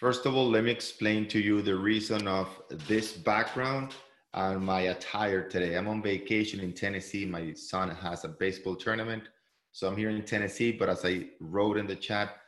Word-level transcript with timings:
First 0.00 0.24
of 0.24 0.34
all, 0.34 0.48
let 0.48 0.64
me 0.64 0.70
explain 0.70 1.28
to 1.28 1.38
you 1.38 1.60
the 1.60 1.76
reason 1.76 2.26
of 2.26 2.48
this 2.88 3.12
background 3.12 3.92
and 4.32 4.64
my 4.64 4.80
attire 4.94 5.46
today. 5.46 5.76
I'm 5.76 5.88
on 5.88 6.00
vacation 6.00 6.60
in 6.60 6.72
Tennessee. 6.72 7.26
My 7.26 7.52
son 7.52 7.90
has 7.90 8.24
a 8.24 8.28
baseball 8.28 8.76
tournament. 8.76 9.24
So 9.72 9.86
I'm 9.86 9.98
here 9.98 10.08
in 10.08 10.24
Tennessee, 10.24 10.72
but 10.72 10.88
as 10.88 11.04
I 11.04 11.26
wrote 11.38 11.76
in 11.76 11.86
the 11.86 11.96
chat, 11.96 12.38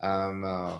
I'm 0.00 0.44
uh, 0.44 0.78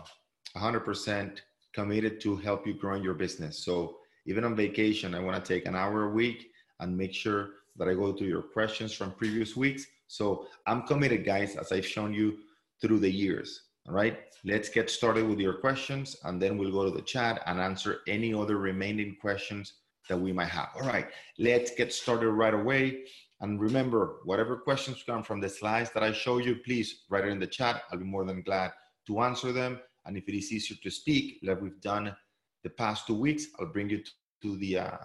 100% 0.56 1.38
committed 1.72 2.20
to 2.20 2.36
help 2.36 2.64
you 2.64 2.74
grow 2.74 2.94
in 2.94 3.02
your 3.02 3.14
business. 3.14 3.58
So 3.64 3.96
even 4.24 4.44
on 4.44 4.54
vacation, 4.54 5.16
I 5.16 5.18
want 5.18 5.44
to 5.44 5.52
take 5.52 5.66
an 5.66 5.74
hour 5.74 6.04
a 6.04 6.10
week 6.10 6.52
and 6.78 6.96
make 6.96 7.12
sure 7.12 7.54
that 7.74 7.88
I 7.88 7.94
go 7.94 8.12
through 8.12 8.28
your 8.28 8.42
questions 8.42 8.92
from 8.92 9.10
previous 9.10 9.56
weeks. 9.56 9.84
So 10.06 10.46
I'm 10.68 10.82
committed, 10.82 11.24
guys, 11.24 11.56
as 11.56 11.72
I've 11.72 11.84
shown 11.84 12.14
you 12.14 12.38
through 12.80 13.00
the 13.00 13.10
years. 13.10 13.62
All 13.88 13.94
right, 13.94 14.18
let's 14.44 14.68
get 14.68 14.90
started 14.90 15.26
with 15.26 15.40
your 15.40 15.54
questions 15.54 16.16
and 16.24 16.40
then 16.40 16.58
we'll 16.58 16.70
go 16.70 16.84
to 16.84 16.90
the 16.90 17.02
chat 17.02 17.42
and 17.46 17.60
answer 17.60 18.00
any 18.06 18.32
other 18.34 18.58
remaining 18.58 19.16
questions 19.20 19.74
that 20.08 20.18
we 20.18 20.32
might 20.32 20.48
have. 20.48 20.68
All 20.74 20.86
right, 20.86 21.08
let's 21.38 21.70
get 21.74 21.92
started 21.92 22.30
right 22.30 22.54
away. 22.54 23.04
And 23.40 23.58
remember, 23.58 24.18
whatever 24.24 24.56
questions 24.56 25.02
come 25.04 25.22
from 25.22 25.40
the 25.40 25.48
slides 25.48 25.90
that 25.92 26.02
I 26.02 26.12
show 26.12 26.38
you, 26.38 26.56
please 26.56 27.04
write 27.08 27.24
it 27.24 27.30
in 27.30 27.38
the 27.38 27.46
chat. 27.46 27.82
I'll 27.90 27.98
be 27.98 28.04
more 28.04 28.24
than 28.24 28.42
glad 28.42 28.72
to 29.06 29.20
answer 29.20 29.50
them. 29.50 29.80
And 30.04 30.16
if 30.16 30.28
it 30.28 30.36
is 30.36 30.52
easier 30.52 30.76
to 30.82 30.90
speak, 30.90 31.38
like 31.42 31.60
we've 31.60 31.80
done 31.80 32.14
the 32.62 32.70
past 32.70 33.06
two 33.06 33.14
weeks, 33.14 33.46
I'll 33.58 33.72
bring 33.72 33.88
you 33.88 34.02
to 34.42 34.56
the 34.56 34.78
uh, 34.78 34.98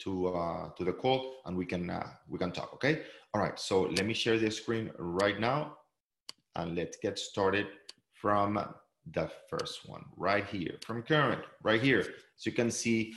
to 0.00 0.28
uh, 0.28 0.70
to 0.76 0.84
the 0.84 0.92
call 0.92 1.40
and 1.46 1.56
we 1.56 1.66
can 1.66 1.88
uh, 1.90 2.08
we 2.28 2.38
can 2.38 2.52
talk. 2.52 2.72
Okay. 2.74 3.02
All 3.32 3.40
right. 3.40 3.58
So 3.58 3.82
let 3.82 4.06
me 4.06 4.14
share 4.14 4.38
the 4.38 4.50
screen 4.50 4.90
right 4.98 5.38
now, 5.38 5.76
and 6.56 6.76
let's 6.76 6.96
get 6.96 7.18
started 7.18 7.66
from 8.12 8.62
the 9.12 9.30
first 9.48 9.88
one 9.88 10.04
right 10.16 10.46
here 10.46 10.76
from 10.84 11.02
current 11.02 11.42
right 11.62 11.82
here. 11.82 12.02
So 12.36 12.50
you 12.50 12.52
can 12.52 12.70
see 12.70 13.14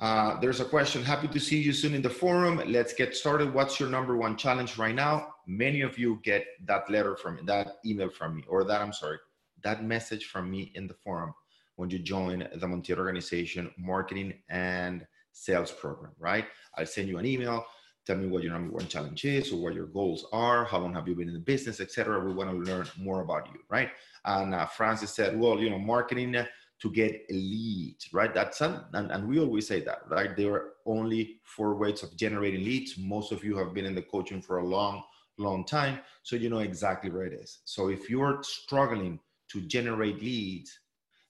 uh, 0.00 0.38
there's 0.40 0.60
a 0.60 0.64
question. 0.64 1.02
Happy 1.02 1.28
to 1.28 1.40
see 1.40 1.58
you 1.58 1.72
soon 1.72 1.94
in 1.94 2.02
the 2.02 2.10
forum. 2.10 2.60
Let's 2.66 2.92
get 2.92 3.14
started. 3.14 3.54
What's 3.54 3.78
your 3.78 3.88
number 3.88 4.16
one 4.16 4.36
challenge 4.36 4.76
right 4.76 4.94
now? 4.94 5.34
Many 5.46 5.82
of 5.82 5.98
you 5.98 6.20
get 6.24 6.44
that 6.64 6.90
letter 6.90 7.16
from 7.16 7.36
me, 7.36 7.42
that 7.46 7.76
email 7.86 8.10
from 8.10 8.36
me, 8.36 8.44
or 8.48 8.64
that 8.64 8.80
I'm 8.80 8.92
sorry, 8.92 9.18
that 9.62 9.84
message 9.84 10.26
from 10.26 10.50
me 10.50 10.72
in 10.74 10.86
the 10.86 10.94
forum 10.94 11.32
when 11.76 11.90
you 11.90 11.98
join 11.98 12.40
the 12.40 12.66
Montiel 12.66 12.98
Organization 12.98 13.70
Marketing 13.76 14.34
and 14.48 15.06
Sales 15.32 15.72
Program, 15.72 16.12
right? 16.18 16.46
I'll 16.76 16.86
send 16.86 17.08
you 17.08 17.18
an 17.18 17.26
email. 17.26 17.64
Tell 18.06 18.16
me 18.16 18.26
what 18.26 18.42
your 18.42 18.52
number 18.52 18.74
one 18.74 18.86
challenge 18.86 19.24
is 19.24 19.50
or 19.50 19.56
what 19.56 19.74
your 19.74 19.86
goals 19.86 20.26
are. 20.32 20.64
How 20.64 20.78
long 20.78 20.92
have 20.94 21.08
you 21.08 21.14
been 21.14 21.28
in 21.28 21.34
the 21.34 21.40
business, 21.40 21.80
etc. 21.80 22.22
We 22.22 22.34
want 22.34 22.50
to 22.50 22.56
learn 22.56 22.86
more 22.98 23.22
about 23.22 23.48
you, 23.52 23.60
right? 23.70 23.90
And 24.26 24.54
uh, 24.54 24.66
Francis 24.66 25.10
said, 25.12 25.38
well, 25.38 25.58
you 25.58 25.70
know, 25.70 25.78
marketing 25.78 26.36
to 26.80 26.90
get 26.90 27.24
leads, 27.30 28.12
right? 28.12 28.34
That's 28.34 28.60
an, 28.60 28.80
and, 28.92 29.10
and 29.10 29.26
we 29.26 29.38
always 29.38 29.66
say 29.66 29.80
that, 29.84 30.02
right? 30.08 30.36
There 30.36 30.52
are 30.52 30.72
only 30.84 31.40
four 31.44 31.76
ways 31.76 32.02
of 32.02 32.14
generating 32.16 32.62
leads. 32.62 32.98
Most 32.98 33.32
of 33.32 33.42
you 33.42 33.56
have 33.56 33.72
been 33.72 33.86
in 33.86 33.94
the 33.94 34.02
coaching 34.02 34.42
for 34.42 34.58
a 34.58 34.66
long, 34.66 35.02
long 35.38 35.64
time, 35.64 36.00
so 36.22 36.36
you 36.36 36.50
know 36.50 36.58
exactly 36.58 37.10
where 37.10 37.24
it 37.24 37.32
is. 37.32 37.60
So 37.64 37.88
if 37.88 38.10
you're 38.10 38.42
struggling 38.42 39.18
to 39.48 39.62
generate 39.62 40.20
leads, 40.20 40.78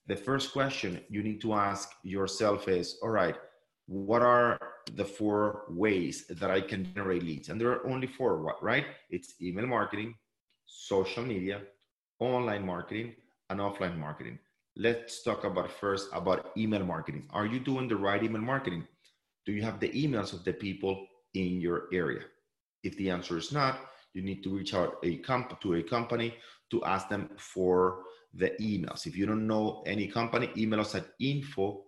the 0.06 0.16
first 0.16 0.52
question 0.52 1.00
you 1.08 1.22
need 1.22 1.40
to 1.42 1.54
ask 1.54 1.90
yourself 2.02 2.66
is, 2.66 2.98
all 3.00 3.10
right, 3.10 3.36
what 3.86 4.22
are 4.22 4.58
the 4.92 5.04
four 5.04 5.64
ways 5.68 6.26
that 6.28 6.50
I 6.50 6.60
can 6.60 6.92
generate 6.94 7.22
leads? 7.22 7.48
And 7.48 7.60
there 7.60 7.70
are 7.70 7.86
only 7.86 8.06
four, 8.06 8.56
right? 8.62 8.86
It's 9.10 9.34
email 9.40 9.66
marketing, 9.66 10.14
social 10.66 11.24
media, 11.24 11.62
online 12.18 12.64
marketing, 12.66 13.14
and 13.50 13.60
offline 13.60 13.98
marketing. 13.98 14.38
Let's 14.76 15.22
talk 15.22 15.44
about 15.44 15.70
first 15.70 16.08
about 16.12 16.50
email 16.56 16.84
marketing. 16.84 17.28
Are 17.30 17.46
you 17.46 17.60
doing 17.60 17.88
the 17.88 17.96
right 17.96 18.22
email 18.22 18.42
marketing? 18.42 18.86
Do 19.46 19.52
you 19.52 19.62
have 19.62 19.78
the 19.78 19.90
emails 19.90 20.32
of 20.32 20.44
the 20.44 20.52
people 20.52 21.06
in 21.34 21.60
your 21.60 21.84
area? 21.92 22.22
If 22.82 22.96
the 22.96 23.10
answer 23.10 23.38
is 23.38 23.52
not, 23.52 23.78
you 24.14 24.22
need 24.22 24.42
to 24.44 24.56
reach 24.56 24.74
out 24.74 24.96
a 25.02 25.16
comp- 25.18 25.60
to 25.60 25.74
a 25.74 25.82
company 25.82 26.34
to 26.70 26.84
ask 26.84 27.08
them 27.08 27.30
for 27.36 28.02
the 28.32 28.50
emails. 28.60 29.06
If 29.06 29.16
you 29.16 29.26
don't 29.26 29.46
know 29.46 29.82
any 29.86 30.08
company, 30.08 30.50
email 30.56 30.80
us 30.80 30.94
at 30.94 31.06
info 31.20 31.84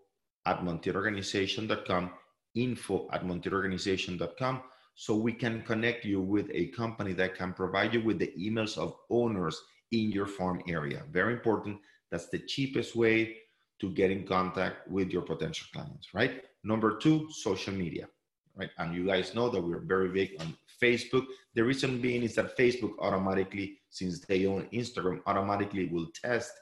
at 0.47 0.61
montielorganization.com, 0.61 2.11
info 2.57 3.09
at 3.13 3.25
montielorganization.com, 3.25 4.63
so 4.95 5.15
we 5.15 5.33
can 5.33 5.63
connect 5.63 6.05
you 6.05 6.21
with 6.21 6.51
a 6.53 6.67
company 6.69 7.13
that 7.13 7.37
can 7.37 7.53
provide 7.53 7.95
you 7.95 8.03
with 8.03 8.19
the 8.19 8.33
emails 8.39 8.77
of 8.77 8.97
owners 9.11 9.61
in 9.93 10.11
your 10.11 10.27
farm 10.27 10.61
area. 10.69 11.05
Very 11.13 11.35
important 11.35 11.79
that's 12.11 12.29
the 12.29 12.39
cheapest 12.39 12.97
way 12.97 13.37
to 13.81 13.91
get 13.91 14.11
in 14.11 14.27
contact 14.27 14.89
with 14.89 15.11
your 15.11 15.23
potential 15.23 15.67
clients, 15.73 16.15
right? 16.15 16.43
Number 16.65 16.97
two, 16.97 17.29
social 17.31 17.75
media, 17.75 18.09
right? 18.55 18.71
And 18.79 18.95
you 18.95 19.07
guys 19.07 19.35
know 19.35 19.49
that 19.51 19.61
we're 19.61 19.81
very 19.81 20.09
big 20.09 20.31
on 20.41 20.57
Facebook. 20.83 21.27
The 21.55 21.63
reason 21.65 22.01
being 22.01 22.23
is 22.23 22.35
that 22.37 22.57
Facebook 22.57 22.93
automatically, 23.01 23.79
since 23.91 24.21
they 24.21 24.47
own 24.47 24.67
Instagram, 24.73 25.21
automatically 25.27 25.89
will 25.89 26.09
test 26.15 26.53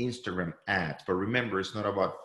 Instagram 0.00 0.52
ads. 0.66 1.04
But 1.06 1.14
remember, 1.14 1.60
it's 1.60 1.74
not 1.74 1.86
about 1.86 2.16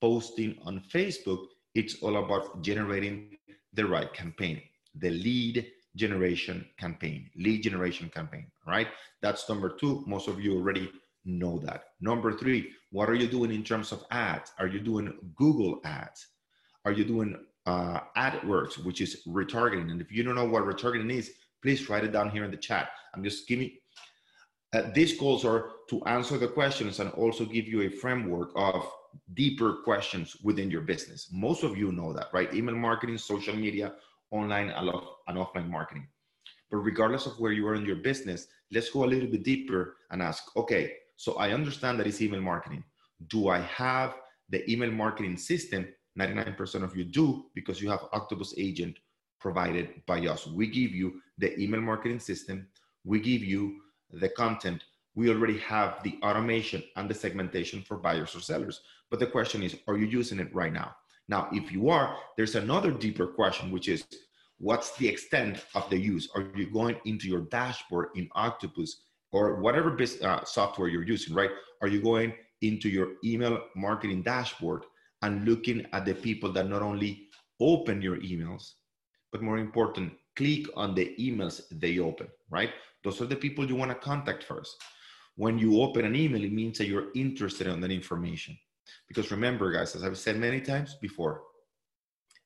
posting 0.00 0.56
on 0.64 0.82
Facebook, 0.92 1.46
it's 1.74 2.02
all 2.02 2.16
about 2.16 2.62
generating 2.62 3.36
the 3.72 3.86
right 3.86 4.12
campaign, 4.12 4.60
the 4.94 5.10
lead 5.10 5.66
generation 5.96 6.66
campaign, 6.78 7.30
lead 7.36 7.62
generation 7.62 8.10
campaign, 8.12 8.46
right? 8.66 8.88
That's 9.22 9.48
number 9.48 9.70
two. 9.70 10.04
Most 10.06 10.28
of 10.28 10.40
you 10.40 10.56
already 10.56 10.90
know 11.24 11.58
that. 11.58 11.84
Number 12.00 12.32
three, 12.32 12.70
what 12.90 13.08
are 13.08 13.14
you 13.14 13.28
doing 13.28 13.52
in 13.52 13.62
terms 13.62 13.92
of 13.92 14.04
ads? 14.10 14.52
Are 14.58 14.66
you 14.66 14.80
doing 14.80 15.12
Google 15.36 15.80
ads? 15.84 16.26
Are 16.84 16.92
you 16.92 17.04
doing 17.04 17.36
uh, 17.66 18.00
AdWords, 18.16 18.84
which 18.84 19.00
is 19.00 19.22
retargeting? 19.28 19.90
And 19.90 20.00
if 20.00 20.10
you 20.10 20.22
don't 20.22 20.34
know 20.34 20.46
what 20.46 20.64
retargeting 20.64 21.12
is, 21.12 21.32
please 21.62 21.88
write 21.88 22.04
it 22.04 22.12
down 22.12 22.30
here 22.30 22.44
in 22.44 22.50
the 22.50 22.56
chat. 22.56 22.90
I'm 23.14 23.22
just 23.22 23.46
giving, 23.46 23.72
uh, 24.72 24.82
these 24.94 25.18
calls 25.18 25.44
are 25.44 25.70
to 25.90 26.02
answer 26.04 26.38
the 26.38 26.48
questions 26.48 27.00
and 27.00 27.10
also 27.12 27.44
give 27.44 27.66
you 27.66 27.82
a 27.82 27.90
framework 27.90 28.50
of 28.56 28.90
deeper 29.34 29.78
questions 29.84 30.36
within 30.42 30.70
your 30.70 30.82
business. 30.82 31.28
Most 31.32 31.62
of 31.62 31.76
you 31.76 31.92
know 31.92 32.12
that, 32.12 32.28
right? 32.32 32.52
Email 32.54 32.76
marketing, 32.76 33.18
social 33.18 33.54
media, 33.54 33.94
online 34.30 34.70
and 34.70 35.38
offline 35.38 35.68
marketing. 35.68 36.06
But 36.70 36.78
regardless 36.78 37.26
of 37.26 37.38
where 37.38 37.52
you 37.52 37.66
are 37.66 37.74
in 37.74 37.84
your 37.84 37.96
business, 37.96 38.46
let's 38.70 38.90
go 38.90 39.04
a 39.04 39.06
little 39.06 39.28
bit 39.28 39.42
deeper 39.42 39.96
and 40.10 40.22
ask, 40.22 40.56
okay, 40.56 40.92
so 41.16 41.34
I 41.34 41.50
understand 41.50 41.98
that 41.98 42.06
it's 42.06 42.22
email 42.22 42.40
marketing. 42.40 42.84
Do 43.28 43.48
I 43.48 43.60
have 43.60 44.14
the 44.48 44.68
email 44.70 44.90
marketing 44.90 45.36
system? 45.36 45.88
99% 46.18 46.82
of 46.82 46.96
you 46.96 47.04
do 47.04 47.46
because 47.54 47.80
you 47.80 47.90
have 47.90 48.06
Octopus 48.12 48.54
Agent 48.58 48.98
provided 49.40 50.02
by 50.06 50.18
us. 50.26 50.46
We 50.46 50.66
give 50.66 50.92
you 50.92 51.20
the 51.38 51.58
email 51.58 51.80
marketing 51.80 52.20
system. 52.20 52.66
We 53.04 53.20
give 53.20 53.42
you 53.42 53.80
the 54.12 54.28
content. 54.28 54.84
We 55.14 55.30
already 55.30 55.58
have 55.58 56.02
the 56.02 56.18
automation 56.22 56.82
and 56.96 57.08
the 57.08 57.14
segmentation 57.14 57.82
for 57.82 57.96
buyers 57.96 58.34
or 58.34 58.40
sellers. 58.40 58.80
But 59.10 59.20
the 59.20 59.26
question 59.26 59.62
is, 59.62 59.76
are 59.88 59.96
you 59.96 60.06
using 60.06 60.38
it 60.38 60.54
right 60.54 60.72
now? 60.72 60.94
Now, 61.28 61.48
if 61.52 61.72
you 61.72 61.90
are, 61.90 62.16
there's 62.36 62.54
another 62.54 62.90
deeper 62.90 63.26
question, 63.26 63.70
which 63.70 63.88
is, 63.88 64.04
what's 64.58 64.96
the 64.96 65.08
extent 65.08 65.64
of 65.74 65.88
the 65.90 65.98
use? 65.98 66.28
Are 66.34 66.52
you 66.54 66.70
going 66.70 66.96
into 67.04 67.28
your 67.28 67.42
dashboard 67.42 68.08
in 68.14 68.28
Octopus 68.34 69.02
or 69.32 69.60
whatever 69.60 69.96
uh, 70.22 70.44
software 70.44 70.88
you're 70.88 71.06
using, 71.06 71.34
right? 71.34 71.50
Are 71.82 71.88
you 71.88 72.02
going 72.02 72.34
into 72.62 72.88
your 72.88 73.12
email 73.24 73.58
marketing 73.74 74.22
dashboard 74.22 74.84
and 75.22 75.44
looking 75.44 75.86
at 75.92 76.04
the 76.04 76.14
people 76.14 76.52
that 76.52 76.68
not 76.68 76.82
only 76.82 77.28
open 77.60 78.02
your 78.02 78.16
emails, 78.18 78.72
but 79.32 79.42
more 79.42 79.58
important, 79.58 80.12
click 80.36 80.66
on 80.76 80.94
the 80.94 81.14
emails 81.18 81.62
they 81.70 81.98
open, 81.98 82.28
right? 82.50 82.70
Those 83.04 83.20
are 83.20 83.26
the 83.26 83.36
people 83.36 83.66
you 83.66 83.76
want 83.76 83.90
to 83.90 83.94
contact 83.94 84.44
first. 84.44 84.76
When 85.40 85.58
you 85.58 85.80
open 85.80 86.04
an 86.04 86.14
email, 86.14 86.44
it 86.44 86.52
means 86.52 86.76
that 86.76 86.86
you're 86.86 87.12
interested 87.14 87.66
in 87.66 87.80
that 87.80 87.90
information. 87.90 88.58
Because 89.08 89.30
remember, 89.30 89.72
guys, 89.72 89.96
as 89.96 90.04
I've 90.04 90.18
said 90.18 90.36
many 90.36 90.60
times 90.60 90.98
before, 91.00 91.44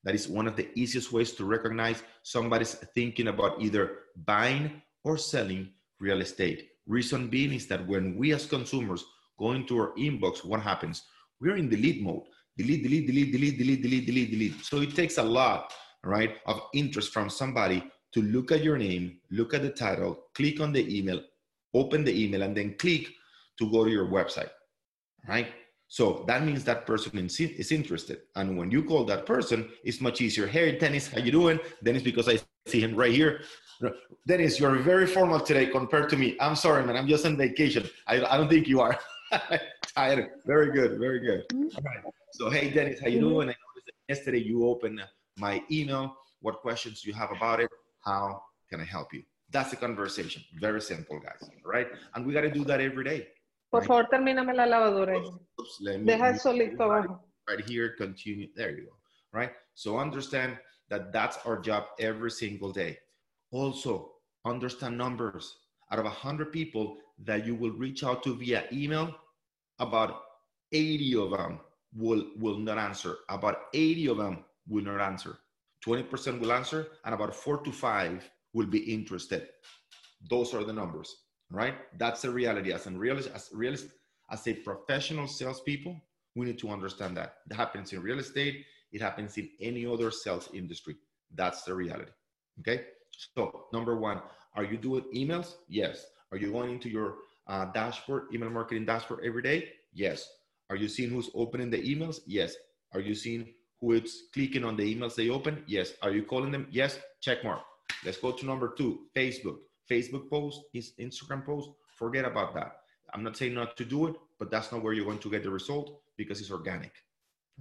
that 0.05 0.14
is 0.14 0.29
one 0.29 0.46
of 0.46 0.55
the 0.55 0.69
easiest 0.79 1.11
ways 1.11 1.32
to 1.32 1.44
recognize 1.44 2.05
somebody's 2.23 2.75
thinking 2.94 3.26
about 3.26 3.61
either 3.61 3.85
buying 4.25 4.81
or 5.02 5.19
selling 5.19 5.70
real 5.99 6.20
estate. 6.20 6.69
Reason 6.87 7.26
being 7.26 7.52
is 7.52 7.67
that 7.67 7.85
when 7.85 8.17
we 8.17 8.32
as 8.32 8.46
consumers 8.46 9.05
go 9.41 9.50
into 9.50 9.76
our 9.76 9.93
inbox, 9.96 10.44
what 10.44 10.61
happens? 10.61 11.02
We're 11.41 11.56
in 11.56 11.69
delete 11.69 12.00
mode. 12.00 12.23
Delete, 12.56 12.85
delete, 12.85 13.08
delete, 13.08 13.32
delete, 13.32 13.58
delete, 13.58 13.82
delete, 13.82 14.06
delete, 14.06 14.31
delete. 14.31 14.64
So 14.64 14.82
it 14.82 14.94
takes 14.94 15.19
a 15.19 15.23
lot, 15.25 15.73
right, 16.05 16.37
of 16.46 16.61
interest 16.75 17.12
from 17.12 17.29
somebody 17.29 17.91
to 18.12 18.23
look 18.23 18.52
at 18.52 18.62
your 18.62 18.79
name, 18.79 19.19
look 19.32 19.52
at 19.52 19.62
the 19.62 19.70
title, 19.70 20.26
click 20.37 20.61
on 20.61 20.70
the 20.73 20.96
email, 20.96 21.20
open 21.74 22.04
the 22.04 22.24
email, 22.24 22.42
and 22.42 22.56
then 22.56 22.74
click 22.78 23.08
to 23.58 23.70
go 23.70 23.84
to 23.84 23.90
your 23.90 24.06
website, 24.06 24.50
right? 25.28 25.48
So 25.88 26.24
that 26.26 26.42
means 26.44 26.64
that 26.64 26.86
person 26.86 27.16
is 27.16 27.72
interested. 27.72 28.18
And 28.34 28.56
when 28.58 28.70
you 28.70 28.82
call 28.82 29.04
that 29.04 29.26
person, 29.26 29.68
it's 29.84 30.00
much 30.00 30.20
easier. 30.20 30.46
Hey, 30.46 30.76
Dennis, 30.78 31.08
how 31.08 31.20
you 31.20 31.30
doing? 31.30 31.60
Dennis, 31.84 32.02
because 32.02 32.28
I 32.28 32.40
see 32.66 32.80
him 32.80 32.96
right 32.96 33.12
here. 33.12 33.42
Dennis, 34.26 34.58
you're 34.58 34.74
very 34.76 35.06
formal 35.06 35.38
today 35.40 35.66
compared 35.66 36.08
to 36.10 36.16
me. 36.16 36.36
I'm 36.40 36.56
sorry, 36.56 36.84
man. 36.84 36.96
I'm 36.96 37.06
just 37.06 37.26
on 37.26 37.36
vacation. 37.36 37.88
I, 38.06 38.24
I 38.24 38.36
don't 38.36 38.48
think 38.48 38.66
you 38.66 38.80
are. 38.80 38.98
tired. 39.94 40.30
Very 40.46 40.72
good. 40.72 40.98
Very 40.98 41.20
good. 41.20 41.44
All 41.54 41.82
right. 41.82 42.02
So, 42.32 42.50
hey, 42.50 42.70
Dennis, 42.70 43.00
how 43.00 43.08
you 43.08 43.18
mm-hmm. 43.18 43.28
doing? 43.28 43.48
I 43.48 43.54
noticed 43.54 43.86
that 43.86 43.94
yesterday 44.08 44.38
you 44.38 44.66
opened 44.66 45.00
my 45.36 45.62
email. 45.70 46.16
What 46.40 46.60
questions 46.60 47.02
do 47.02 47.08
you 47.08 47.14
have 47.14 47.30
about 47.30 47.60
it? 47.60 47.70
How 48.04 48.42
can 48.70 48.80
I 48.80 48.84
help 48.84 49.12
you? 49.12 49.22
That's 49.54 49.70
the 49.70 49.76
conversation. 49.76 50.42
Very 50.58 50.80
simple, 50.80 51.20
guys. 51.20 51.48
Right? 51.64 51.86
And 52.14 52.26
we 52.26 52.34
got 52.34 52.40
to 52.40 52.50
do 52.50 52.64
that 52.64 52.80
every 52.80 53.04
day. 53.04 53.28
Por 53.70 53.80
right? 53.80 53.88
favor, 53.88 54.08
termíname 54.12 54.52
la 54.52 54.66
lavadora. 54.66 55.16
Oops, 55.60 55.78
let 55.80 56.00
me, 56.00 56.06
Deja 56.06 56.34
solito 56.34 56.82
abajo. 56.82 57.20
Right 57.48 57.62
here, 57.70 57.90
continue. 57.96 58.48
There 58.56 58.72
you 58.72 58.86
go. 58.86 58.96
Right? 59.32 59.52
So 59.74 59.96
understand 59.96 60.58
that 60.90 61.12
that's 61.12 61.38
our 61.46 61.60
job 61.60 61.84
every 62.00 62.32
single 62.32 62.72
day. 62.72 62.98
Also, 63.52 64.14
understand 64.44 64.98
numbers. 64.98 65.58
Out 65.92 66.00
of 66.00 66.04
100 66.04 66.50
people 66.50 66.96
that 67.22 67.46
you 67.46 67.54
will 67.54 67.78
reach 67.78 68.02
out 68.02 68.24
to 68.24 68.34
via 68.34 68.64
email, 68.72 69.14
about 69.78 70.22
80 70.72 71.16
of 71.16 71.30
them 71.30 71.60
will, 71.96 72.24
will 72.40 72.58
not 72.58 72.78
answer. 72.78 73.18
About 73.28 73.70
80 73.72 74.08
of 74.08 74.16
them 74.16 74.44
will 74.66 74.82
not 74.82 75.00
answer. 75.00 75.38
20% 75.86 76.40
will 76.40 76.52
answer, 76.52 76.88
and 77.04 77.14
about 77.14 77.32
four 77.32 77.58
to 77.58 77.70
five 77.70 78.28
will 78.54 78.66
be 78.66 78.78
interested. 78.78 79.48
Those 80.30 80.54
are 80.54 80.64
the 80.64 80.72
numbers, 80.72 81.14
right? 81.50 81.74
That's 81.98 82.22
the 82.22 82.30
reality. 82.30 82.72
As 82.72 82.86
a 82.86 82.90
realist, 82.90 83.30
as 83.34 83.50
realist, 83.52 83.88
as 84.30 84.46
a 84.46 84.54
professional 84.54 85.26
salespeople, 85.26 86.00
we 86.34 86.46
need 86.46 86.58
to 86.60 86.70
understand 86.70 87.16
that. 87.18 87.36
It 87.50 87.54
happens 87.54 87.92
in 87.92 88.00
real 88.00 88.18
estate, 88.18 88.64
it 88.92 89.02
happens 89.02 89.36
in 89.36 89.50
any 89.60 89.84
other 89.84 90.10
sales 90.10 90.48
industry. 90.54 90.96
That's 91.34 91.62
the 91.64 91.74
reality. 91.74 92.12
Okay. 92.60 92.84
So, 93.36 93.66
number 93.72 93.96
one, 93.96 94.20
are 94.54 94.64
you 94.64 94.76
doing 94.76 95.04
emails? 95.14 95.54
Yes. 95.68 96.06
Are 96.32 96.38
you 96.38 96.52
going 96.52 96.70
into 96.70 96.88
your 96.88 97.16
uh, 97.46 97.66
dashboard, 97.66 98.24
email 98.32 98.50
marketing 98.50 98.86
dashboard 98.86 99.24
every 99.24 99.42
day? 99.42 99.68
Yes. 99.92 100.28
Are 100.70 100.76
you 100.76 100.88
seeing 100.88 101.10
who's 101.10 101.30
opening 101.34 101.70
the 101.70 101.78
emails? 101.78 102.20
Yes. 102.26 102.54
Are 102.92 103.00
you 103.00 103.14
seeing 103.14 103.52
who 103.80 103.92
is 103.92 104.24
clicking 104.32 104.64
on 104.64 104.76
the 104.76 104.94
emails 104.94 105.14
they 105.14 105.28
open? 105.28 105.62
Yes. 105.66 105.94
Are 106.02 106.10
you 106.10 106.22
calling 106.22 106.52
them? 106.52 106.66
Yes. 106.70 106.98
Check 107.20 107.44
mark. 107.44 107.60
Let's 108.04 108.19
go 108.19 108.32
to 108.32 108.46
number 108.46 108.75
two 108.76 109.06
Facebook. 109.16 109.58
Facebook 109.90 110.31
post, 110.31 110.60
is 110.72 110.92
Instagram 110.98 111.44
post. 111.44 111.70
Forget 111.98 112.25
about 112.25 112.54
that. 112.54 112.76
I'm 113.12 113.22
not 113.22 113.36
saying 113.36 113.54
not 113.54 113.76
to 113.76 113.84
do 113.84 114.06
it, 114.06 114.16
but 114.38 114.50
that's 114.50 114.72
not 114.72 114.82
where 114.82 114.92
you're 114.92 115.04
going 115.04 115.19
to 115.19 115.31
get 115.31 115.42
the 115.42 115.50
result 115.50 116.00
because 116.16 116.40
it's 116.40 116.50
organic, 116.50 116.92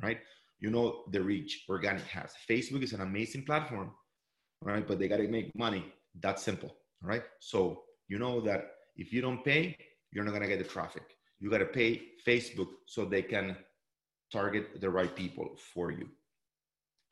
right? 0.01 0.19
You 0.59 0.69
know 0.69 1.03
the 1.11 1.21
reach 1.21 1.65
organic 1.69 2.03
has. 2.07 2.33
Facebook 2.49 2.83
is 2.83 2.93
an 2.93 3.01
amazing 3.01 3.43
platform, 3.43 3.91
right? 4.61 4.87
But 4.87 4.99
they 4.99 5.07
got 5.07 5.17
to 5.17 5.27
make 5.27 5.55
money. 5.55 5.85
That's 6.19 6.41
simple, 6.41 6.75
right? 7.01 7.23
So 7.39 7.83
you 8.07 8.17
know 8.17 8.41
that 8.41 8.71
if 8.95 9.11
you 9.11 9.21
don't 9.21 9.43
pay, 9.43 9.77
you're 10.11 10.23
not 10.23 10.31
going 10.31 10.43
to 10.43 10.47
get 10.47 10.59
the 10.59 10.69
traffic. 10.69 11.03
You 11.39 11.49
got 11.49 11.59
to 11.59 11.65
pay 11.65 12.01
Facebook 12.25 12.69
so 12.85 13.05
they 13.05 13.21
can 13.21 13.57
target 14.31 14.79
the 14.81 14.89
right 14.89 15.13
people 15.15 15.57
for 15.73 15.91
you. 15.91 16.07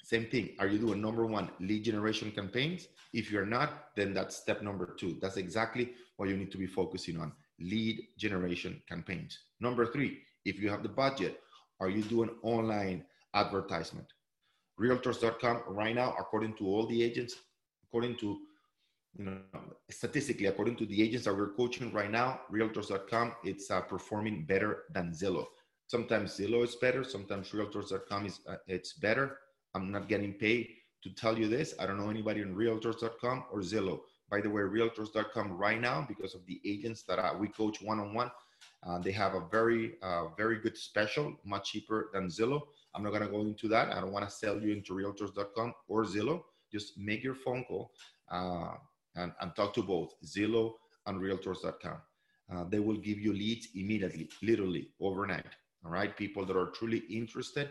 Same 0.03 0.25
thing. 0.25 0.49
Are 0.59 0.67
you 0.67 0.79
doing 0.79 1.01
number 1.01 1.25
one 1.25 1.49
lead 1.59 1.83
generation 1.83 2.31
campaigns? 2.31 2.87
If 3.13 3.31
you're 3.31 3.45
not, 3.45 3.95
then 3.95 4.13
that's 4.13 4.35
step 4.35 4.61
number 4.61 4.95
two. 4.99 5.17
That's 5.21 5.37
exactly 5.37 5.93
what 6.17 6.29
you 6.29 6.37
need 6.37 6.51
to 6.51 6.57
be 6.57 6.67
focusing 6.67 7.19
on 7.19 7.33
lead 7.59 8.01
generation 8.17 8.81
campaigns. 8.87 9.37
Number 9.59 9.85
three, 9.85 10.19
if 10.45 10.59
you 10.59 10.69
have 10.69 10.83
the 10.83 10.89
budget, 10.89 11.39
are 11.79 11.89
you 11.89 12.03
doing 12.03 12.29
online 12.41 13.05
advertisement? 13.33 14.07
Realtors.com 14.79 15.63
right 15.67 15.95
now, 15.95 16.15
according 16.17 16.55
to 16.55 16.65
all 16.65 16.87
the 16.87 17.03
agents, 17.03 17.35
according 17.87 18.17
to 18.17 18.39
you 19.17 19.25
know, 19.25 19.37
statistically, 19.89 20.45
according 20.45 20.77
to 20.77 20.85
the 20.85 21.01
agents 21.01 21.25
that 21.25 21.35
we're 21.35 21.53
coaching 21.53 21.91
right 21.91 22.09
now, 22.09 22.41
Realtors.com, 22.51 23.33
it's 23.43 23.69
uh, 23.69 23.81
performing 23.81 24.45
better 24.45 24.83
than 24.93 25.11
Zillow. 25.11 25.45
Sometimes 25.87 26.37
Zillow 26.37 26.63
is 26.63 26.75
better. 26.75 27.03
Sometimes 27.03 27.49
Realtors.com 27.49 28.25
is 28.25 28.39
uh, 28.47 28.55
it's 28.67 28.93
better. 28.93 29.37
I'm 29.73 29.91
not 29.91 30.07
getting 30.09 30.33
paid 30.33 30.69
to 31.03 31.09
tell 31.09 31.37
you 31.37 31.47
this. 31.47 31.73
I 31.79 31.85
don't 31.85 31.97
know 31.97 32.09
anybody 32.09 32.41
on 32.41 32.53
Realtors.com 32.53 33.45
or 33.51 33.59
Zillow. 33.59 34.01
By 34.29 34.41
the 34.41 34.49
way, 34.49 34.61
Realtors.com 34.61 35.57
right 35.57 35.79
now, 35.79 36.05
because 36.07 36.35
of 36.35 36.45
the 36.45 36.61
agents 36.65 37.03
that 37.03 37.19
uh, 37.19 37.33
we 37.37 37.47
coach 37.49 37.81
one-on-one, 37.81 38.31
uh, 38.87 38.99
they 38.99 39.11
have 39.11 39.33
a 39.33 39.47
very, 39.51 39.93
uh, 40.01 40.27
very 40.37 40.59
good 40.59 40.77
special, 40.77 41.35
much 41.43 41.71
cheaper 41.71 42.09
than 42.13 42.27
Zillow. 42.27 42.61
I'm 42.93 43.03
not 43.03 43.11
gonna 43.13 43.27
go 43.27 43.41
into 43.41 43.67
that. 43.69 43.91
I 43.91 43.99
don't 43.99 44.11
want 44.11 44.25
to 44.25 44.35
sell 44.35 44.61
you 44.61 44.73
into 44.73 44.93
Realtors.com 44.93 45.73
or 45.87 46.05
Zillow. 46.05 46.43
Just 46.71 46.97
make 46.97 47.23
your 47.23 47.35
phone 47.35 47.65
call 47.65 47.91
uh, 48.31 48.75
and, 49.15 49.33
and 49.41 49.55
talk 49.55 49.73
to 49.73 49.81
both 49.81 50.13
Zillow 50.25 50.73
and 51.05 51.19
Realtors.com. 51.19 51.97
Uh, 52.53 52.65
they 52.69 52.79
will 52.79 52.97
give 52.97 53.19
you 53.19 53.33
leads 53.33 53.69
immediately, 53.75 54.29
literally 54.41 54.89
overnight. 54.99 55.45
All 55.83 55.91
right, 55.91 56.15
people 56.15 56.45
that 56.45 56.55
are 56.55 56.67
truly 56.67 56.99
interested, 57.09 57.69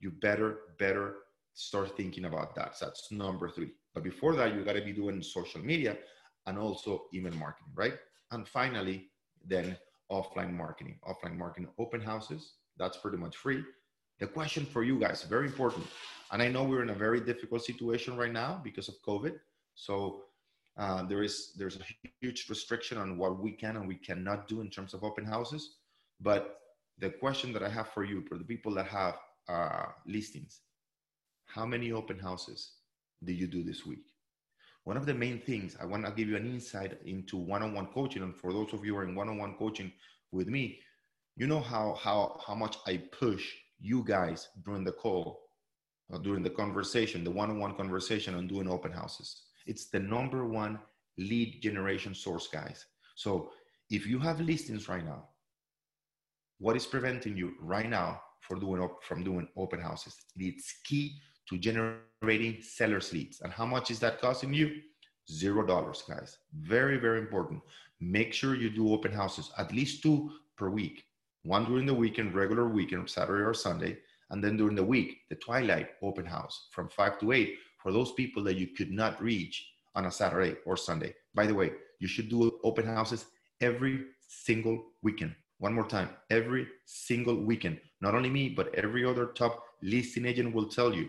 you 0.00 0.10
better, 0.10 0.58
better 0.78 1.16
start 1.58 1.96
thinking 1.96 2.24
about 2.26 2.54
that. 2.54 2.76
So 2.76 2.86
that's 2.86 3.10
number 3.10 3.48
three. 3.50 3.70
But 3.92 4.04
before 4.04 4.36
that, 4.36 4.54
you 4.54 4.64
got 4.64 4.74
to 4.74 4.80
be 4.80 4.92
doing 4.92 5.20
social 5.22 5.60
media 5.60 5.96
and 6.46 6.56
also 6.56 7.06
email 7.12 7.34
marketing, 7.34 7.72
right? 7.74 7.94
And 8.30 8.46
finally, 8.46 9.08
then 9.44 9.76
offline 10.10 10.52
marketing. 10.52 10.98
Offline 11.08 11.36
marketing, 11.36 11.68
open 11.78 12.00
houses, 12.00 12.54
that's 12.78 12.96
pretty 12.98 13.16
much 13.16 13.36
free. 13.36 13.64
The 14.20 14.26
question 14.26 14.64
for 14.64 14.84
you 14.84 14.98
guys, 15.00 15.24
very 15.24 15.46
important. 15.46 15.86
And 16.30 16.40
I 16.40 16.48
know 16.48 16.62
we're 16.62 16.82
in 16.82 16.90
a 16.90 16.94
very 16.94 17.20
difficult 17.20 17.64
situation 17.64 18.16
right 18.16 18.32
now 18.32 18.60
because 18.62 18.88
of 18.88 18.94
COVID. 19.06 19.34
So 19.74 20.22
uh, 20.76 21.02
there 21.04 21.24
is 21.24 21.54
there's 21.56 21.76
a 21.76 22.08
huge 22.20 22.46
restriction 22.48 22.98
on 22.98 23.18
what 23.18 23.42
we 23.42 23.50
can 23.50 23.76
and 23.76 23.88
we 23.88 23.96
cannot 23.96 24.46
do 24.46 24.60
in 24.60 24.70
terms 24.70 24.94
of 24.94 25.02
open 25.02 25.24
houses. 25.24 25.76
But 26.20 26.60
the 26.98 27.10
question 27.10 27.52
that 27.52 27.62
I 27.64 27.68
have 27.68 27.88
for 27.88 28.04
you, 28.04 28.22
for 28.28 28.38
the 28.38 28.44
people 28.44 28.72
that 28.74 28.86
have 28.86 29.16
uh, 29.48 29.86
listings, 30.06 30.60
how 31.48 31.66
many 31.66 31.92
open 31.92 32.18
houses 32.18 32.72
did 33.24 33.38
you 33.38 33.46
do 33.46 33.62
this 33.64 33.84
week? 33.84 34.04
One 34.84 34.96
of 34.96 35.06
the 35.06 35.14
main 35.14 35.40
things 35.40 35.76
I 35.80 35.84
want 35.84 36.04
to 36.06 36.12
give 36.12 36.28
you 36.28 36.36
an 36.36 36.46
insight 36.46 36.98
into 37.04 37.36
one-on-one 37.36 37.88
coaching, 37.88 38.22
and 38.22 38.34
for 38.34 38.52
those 38.52 38.72
of 38.72 38.84
you 38.84 38.94
who 38.94 39.00
are 39.00 39.04
in 39.04 39.14
one-on-one 39.14 39.54
coaching 39.58 39.92
with 40.32 40.48
me, 40.48 40.80
you 41.36 41.46
know 41.46 41.60
how 41.60 41.94
how 41.94 42.40
how 42.46 42.54
much 42.54 42.78
I 42.86 43.02
push 43.18 43.44
you 43.80 44.02
guys 44.04 44.48
during 44.64 44.84
the 44.84 44.92
call, 44.92 45.40
uh, 46.12 46.18
during 46.18 46.42
the 46.42 46.50
conversation, 46.50 47.24
the 47.24 47.30
one-on-one 47.30 47.74
conversation 47.76 48.34
on 48.34 48.46
doing 48.46 48.68
open 48.68 48.92
houses. 48.92 49.42
It's 49.66 49.86
the 49.90 50.00
number 50.00 50.46
one 50.46 50.78
lead 51.18 51.60
generation 51.62 52.14
source, 52.14 52.48
guys. 52.48 52.86
So 53.14 53.50
if 53.90 54.06
you 54.06 54.18
have 54.20 54.40
listings 54.40 54.88
right 54.88 55.04
now, 55.04 55.28
what 56.58 56.76
is 56.76 56.86
preventing 56.86 57.36
you 57.36 57.54
right 57.60 57.88
now 57.88 58.20
for 58.40 58.56
doing 58.56 58.88
from 59.02 59.22
doing 59.22 59.48
open 59.56 59.80
houses? 59.80 60.16
It's 60.36 60.80
key 60.84 61.20
to 61.48 61.58
generating 61.58 62.62
sellers 62.62 63.12
leads. 63.12 63.40
And 63.40 63.52
how 63.52 63.66
much 63.66 63.90
is 63.90 63.98
that 64.00 64.20
costing 64.20 64.52
you? 64.52 64.80
Zero 65.30 65.66
dollars, 65.66 66.02
guys. 66.08 66.38
Very, 66.54 66.98
very 66.98 67.18
important. 67.18 67.60
Make 68.00 68.32
sure 68.32 68.54
you 68.54 68.70
do 68.70 68.92
open 68.92 69.12
houses, 69.12 69.50
at 69.58 69.72
least 69.72 70.02
two 70.02 70.30
per 70.56 70.70
week. 70.70 71.04
One 71.42 71.64
during 71.64 71.86
the 71.86 71.94
weekend, 71.94 72.34
regular 72.34 72.68
weekend, 72.68 73.08
Saturday 73.08 73.44
or 73.44 73.54
Sunday, 73.54 73.98
and 74.30 74.42
then 74.42 74.56
during 74.56 74.76
the 74.76 74.84
week, 74.84 75.18
the 75.30 75.36
twilight 75.36 75.90
open 76.02 76.26
house 76.26 76.68
from 76.72 76.88
five 76.88 77.18
to 77.20 77.32
eight 77.32 77.56
for 77.82 77.92
those 77.92 78.12
people 78.12 78.42
that 78.44 78.56
you 78.56 78.68
could 78.68 78.90
not 78.90 79.22
reach 79.22 79.66
on 79.94 80.06
a 80.06 80.10
Saturday 80.10 80.56
or 80.66 80.76
Sunday. 80.76 81.14
By 81.34 81.46
the 81.46 81.54
way, 81.54 81.72
you 82.00 82.08
should 82.08 82.28
do 82.28 82.58
open 82.64 82.86
houses 82.86 83.26
every 83.60 84.04
single 84.26 84.84
weekend. 85.02 85.34
One 85.58 85.74
more 85.74 85.86
time, 85.86 86.10
every 86.30 86.68
single 86.84 87.36
weekend. 87.36 87.80
Not 88.00 88.14
only 88.14 88.30
me, 88.30 88.48
but 88.50 88.74
every 88.74 89.04
other 89.04 89.26
top 89.26 89.64
listing 89.82 90.26
agent 90.26 90.54
will 90.54 90.68
tell 90.68 90.94
you. 90.94 91.08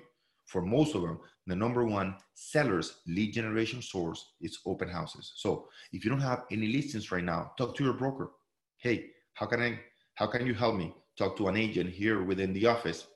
For 0.51 0.61
most 0.61 0.95
of 0.95 1.01
them, 1.01 1.19
the 1.47 1.55
number 1.55 1.85
one 1.85 2.15
sellers 2.33 2.87
lead 3.07 3.33
generation 3.33 3.81
source 3.81 4.33
is 4.41 4.59
open 4.65 4.89
houses. 4.89 5.33
So 5.35 5.67
if 5.93 6.03
you 6.03 6.11
don't 6.11 6.29
have 6.31 6.43
any 6.51 6.67
listings 6.67 7.11
right 7.11 7.23
now, 7.23 7.51
talk 7.57 7.75
to 7.75 7.83
your 7.83 7.93
broker. 7.93 8.31
Hey, 8.77 9.11
how 9.33 9.45
can 9.45 9.61
I? 9.61 9.79
How 10.15 10.27
can 10.27 10.45
you 10.45 10.53
help 10.53 10.75
me? 10.75 10.93
Talk 11.17 11.37
to 11.37 11.47
an 11.47 11.55
agent 11.55 11.89
here 11.89 12.23
within 12.23 12.51
the 12.53 12.65
office 12.65 13.07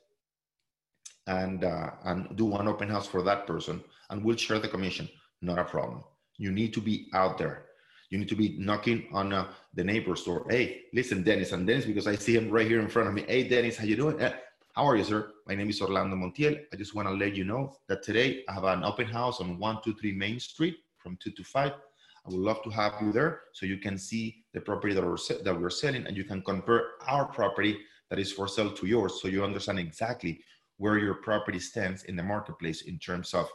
and 1.26 1.64
uh, 1.64 1.90
and 2.04 2.36
do 2.36 2.44
one 2.44 2.68
open 2.68 2.88
house 2.88 3.06
for 3.06 3.22
that 3.22 3.46
person 3.46 3.82
and 4.10 4.22
we'll 4.22 4.36
share 4.36 4.58
the 4.58 4.68
commission 4.68 5.08
not 5.40 5.58
a 5.58 5.64
problem 5.64 6.04
you 6.36 6.50
need 6.50 6.72
to 6.74 6.80
be 6.80 7.08
out 7.14 7.38
there 7.38 7.66
you 8.10 8.18
need 8.18 8.28
to 8.28 8.36
be 8.36 8.56
knocking 8.58 9.06
on 9.12 9.32
uh, 9.32 9.46
the 9.74 9.84
neighbor's 9.84 10.22
door 10.24 10.46
hey 10.50 10.82
listen 10.92 11.22
dennis 11.22 11.52
and 11.52 11.66
dennis 11.66 11.86
because 11.86 12.06
i 12.06 12.14
see 12.14 12.34
him 12.34 12.50
right 12.50 12.66
here 12.66 12.80
in 12.80 12.88
front 12.88 13.08
of 13.08 13.14
me 13.14 13.24
hey 13.26 13.48
dennis 13.48 13.76
how 13.76 13.84
you 13.84 13.96
doing 13.96 14.20
uh, 14.20 14.32
how 14.74 14.84
are 14.84 14.96
you 14.96 15.04
sir? 15.04 15.30
My 15.46 15.54
name 15.54 15.70
is 15.70 15.80
orlando 15.80 16.16
montiel. 16.16 16.60
I 16.72 16.76
just 16.76 16.96
want 16.96 17.06
to 17.06 17.14
let 17.14 17.36
you 17.36 17.44
know 17.44 17.76
that 17.88 18.02
today 18.02 18.42
i 18.48 18.52
have 18.52 18.64
an 18.64 18.82
open 18.82 19.06
house 19.06 19.40
on 19.40 19.56
123 19.58 20.12
main 20.12 20.40
street 20.40 20.78
from 20.98 21.16
2 21.22 21.30
to 21.30 21.44
5 21.44 21.70
I 21.70 22.30
would 22.30 22.40
love 22.40 22.60
to 22.64 22.70
have 22.70 22.94
you 23.00 23.12
there 23.12 23.42
so 23.52 23.66
you 23.66 23.78
can 23.78 23.96
see 23.96 24.42
the 24.52 24.60
property 24.60 24.92
that 24.94 25.04
we're, 25.04 25.16
that 25.44 25.60
we're 25.60 25.70
selling 25.70 26.06
and 26.08 26.16
you 26.16 26.24
can 26.24 26.42
compare 26.42 26.82
our 27.06 27.26
property 27.26 27.78
that 28.10 28.18
is 28.18 28.32
for 28.32 28.48
sale 28.48 28.72
to 28.72 28.86
yours 28.86 29.22
so 29.22 29.28
you 29.28 29.44
understand 29.44 29.78
exactly 29.78 30.40
where 30.78 30.98
your 30.98 31.14
property 31.14 31.60
stands 31.60 32.02
in 32.04 32.16
the 32.16 32.22
marketplace 32.22 32.82
in 32.82 32.98
terms 32.98 33.32
of 33.32 33.48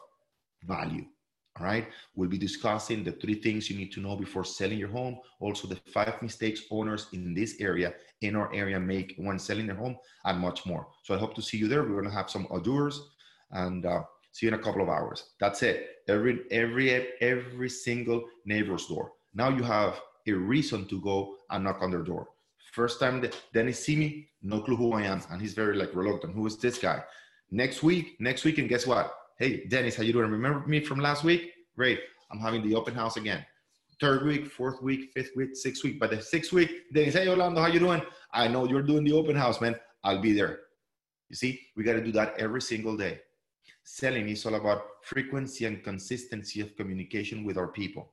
value. 0.64 1.06
All 1.60 1.66
right. 1.66 1.88
We'll 2.16 2.30
be 2.30 2.38
discussing 2.38 3.04
the 3.04 3.12
three 3.12 3.36
things 3.36 3.70
you 3.70 3.78
need 3.78 3.92
to 3.94 4.00
know 4.00 4.16
before 4.16 4.46
selling 4.46 4.80
your 4.80 4.90
home. 4.90 5.20
Also, 5.40 5.68
the 5.68 5.76
five 5.94 6.22
mistakes 6.22 6.62
owners 6.72 7.08
in 7.12 7.34
this 7.34 7.60
area, 7.60 7.94
in 8.22 8.36
our 8.36 8.54
area, 8.54 8.80
make 8.80 9.16
when 9.18 9.38
selling 9.38 9.68
their 9.68 9.76
home, 9.76 9.98
and 10.26 10.40
much 10.40 10.66
more. 10.66 10.88
So 11.04 11.14
I 11.14 11.18
hope 11.18 11.36
to 11.36 11.42
see 11.42 11.58
you 11.58 11.68
there. 11.68 11.84
We're 11.84 12.02
going 12.02 12.06
to 12.06 12.12
have 12.12 12.30
some 12.30 12.48
d'oeuvres 12.64 13.02
and 13.52 13.86
uh, 13.86 14.04
see 14.32 14.46
you 14.46 14.54
in 14.54 14.60
a 14.60 14.64
couple 14.64 14.82
of 14.82 14.90
hours. 14.90 15.32
That's 15.40 15.62
it. 15.64 15.88
Every 16.08 16.42
every 16.52 17.08
every 17.22 17.70
single 17.70 18.24
neighbor's 18.46 18.88
door. 18.88 19.12
Now 19.34 19.50
you 19.50 19.64
have 19.64 20.00
a 20.28 20.32
reason 20.32 20.88
to 20.88 21.02
go 21.02 21.36
and 21.50 21.64
knock 21.64 21.82
on 21.82 21.92
their 21.92 22.04
door. 22.04 22.30
First 22.72 23.00
time 23.00 23.20
that 23.22 23.36
Dennis 23.54 23.84
see 23.84 23.96
me, 23.96 24.30
no 24.44 24.62
clue 24.62 24.76
who 24.76 24.94
I 24.94 25.02
am, 25.02 25.22
and 25.32 25.42
he's 25.42 25.54
very 25.54 25.76
like 25.76 25.96
reluctant. 25.96 26.36
Who 26.36 26.46
is 26.46 26.58
this 26.58 26.78
guy? 26.78 27.04
Next 27.52 27.82
week, 27.82 28.16
next 28.20 28.46
week, 28.46 28.60
and 28.60 28.70
guess 28.70 28.86
what? 28.86 29.12
Hey, 29.40 29.64
Dennis, 29.68 29.96
how 29.96 30.04
you 30.04 30.12
doing? 30.12 30.30
Remember 30.30 30.68
me 30.68 30.82
from 30.82 31.00
last 31.00 31.24
week? 31.24 31.54
Great. 31.74 32.02
I'm 32.30 32.40
having 32.40 32.62
the 32.62 32.76
open 32.76 32.94
house 32.94 33.16
again. 33.16 33.46
Third 34.02 34.26
week, 34.26 34.48
fourth 34.48 34.82
week, 34.82 35.12
fifth 35.14 35.32
week, 35.34 35.56
sixth 35.56 35.82
week. 35.82 35.98
By 35.98 36.08
the 36.08 36.22
sixth 36.22 36.52
week, 36.52 36.92
Dennis, 36.94 37.14
hey, 37.14 37.30
Orlando, 37.30 37.62
how 37.62 37.68
you 37.68 37.80
doing? 37.80 38.02
I 38.34 38.50
know 38.50 38.68
you're 38.68 38.82
doing 38.82 39.06
the 39.06 39.14
open 39.14 39.38
house, 39.38 39.62
man. 39.62 39.78
I'll 40.04 40.20
be 40.20 40.34
there. 40.34 40.60
You 41.30 41.38
see, 41.38 41.58
we 41.78 41.86
got 41.86 41.94
to 41.94 42.04
do 42.04 42.12
that 42.12 42.38
every 42.38 42.62
single 42.62 42.98
day. 42.98 43.22
Selling 43.86 44.28
is 44.28 44.46
all 44.46 44.56
about 44.56 44.82
frequency 45.04 45.64
and 45.64 45.86
consistency 45.86 46.60
of 46.60 46.76
communication 46.76 47.46
with 47.46 47.58
our 47.58 47.70
people. 47.70 48.12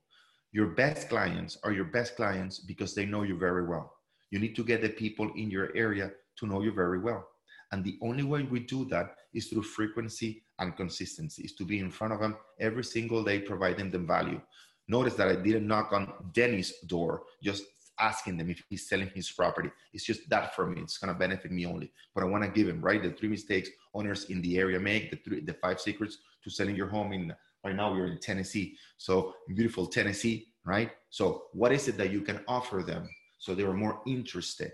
Your 0.53 0.67
best 0.67 1.09
clients 1.09 1.57
are 1.65 1.73
your 1.73 1.91
best 1.91 2.15
clients 2.15 2.59
because 2.59 2.95
they 2.95 3.05
know 3.05 3.23
you 3.23 3.37
very 3.37 3.67
well. 3.67 3.91
You 4.31 4.39
need 4.39 4.55
to 4.55 4.63
get 4.63 4.81
the 4.81 4.87
people 4.87 5.29
in 5.35 5.51
your 5.51 5.75
area 5.75 6.09
to 6.37 6.47
know 6.47 6.61
you 6.61 6.71
very 6.71 6.99
well. 6.99 7.27
And 7.73 7.83
the 7.83 7.97
only 8.01 8.23
way 8.23 8.43
we 8.43 8.61
do 8.61 8.85
that 8.85 9.13
is 9.33 9.47
through 9.47 9.63
frequency 9.63 10.45
and 10.59 10.75
consistency, 10.75 11.43
is 11.43 11.53
to 11.53 11.65
be 11.65 11.79
in 11.79 11.91
front 11.91 12.13
of 12.13 12.19
them 12.19 12.35
every 12.59 12.83
single 12.83 13.23
day, 13.23 13.39
providing 13.39 13.91
them 13.91 14.07
value. 14.07 14.41
Notice 14.87 15.15
that 15.15 15.27
I 15.27 15.35
didn't 15.35 15.67
knock 15.67 15.91
on 15.93 16.13
Denny's 16.33 16.79
door, 16.87 17.23
just 17.43 17.63
asking 17.99 18.37
them 18.37 18.49
if 18.49 18.63
he's 18.69 18.87
selling 18.87 19.11
his 19.13 19.31
property. 19.31 19.71
It's 19.93 20.05
just 20.05 20.29
that 20.29 20.55
for 20.55 20.67
me. 20.67 20.81
It's 20.81 20.97
gonna 20.97 21.13
benefit 21.13 21.51
me 21.51 21.65
only. 21.65 21.91
But 22.13 22.23
I 22.23 22.27
want 22.27 22.43
to 22.43 22.49
give 22.49 22.67
him 22.67 22.81
right 22.81 23.01
the 23.01 23.11
three 23.11 23.29
mistakes 23.29 23.69
owners 23.93 24.25
in 24.25 24.41
the 24.41 24.57
area 24.57 24.79
make, 24.79 25.11
the 25.11 25.17
three, 25.17 25.41
the 25.41 25.53
five 25.53 25.81
secrets 25.81 26.17
to 26.43 26.49
selling 26.49 26.75
your 26.75 26.87
home 26.87 27.13
in. 27.13 27.33
Right 27.63 27.75
now 27.75 27.91
we're 27.91 28.07
in 28.07 28.19
Tennessee, 28.19 28.77
so 28.97 29.33
beautiful 29.47 29.87
Tennessee, 29.87 30.47
right? 30.63 30.91
So 31.09 31.45
what 31.53 31.71
is 31.71 31.87
it 31.87 31.97
that 31.97 32.11
you 32.11 32.21
can 32.21 32.41
offer 32.47 32.83
them 32.83 33.09
so 33.39 33.53
they 33.53 33.63
are 33.63 33.73
more 33.73 34.01
interested 34.05 34.73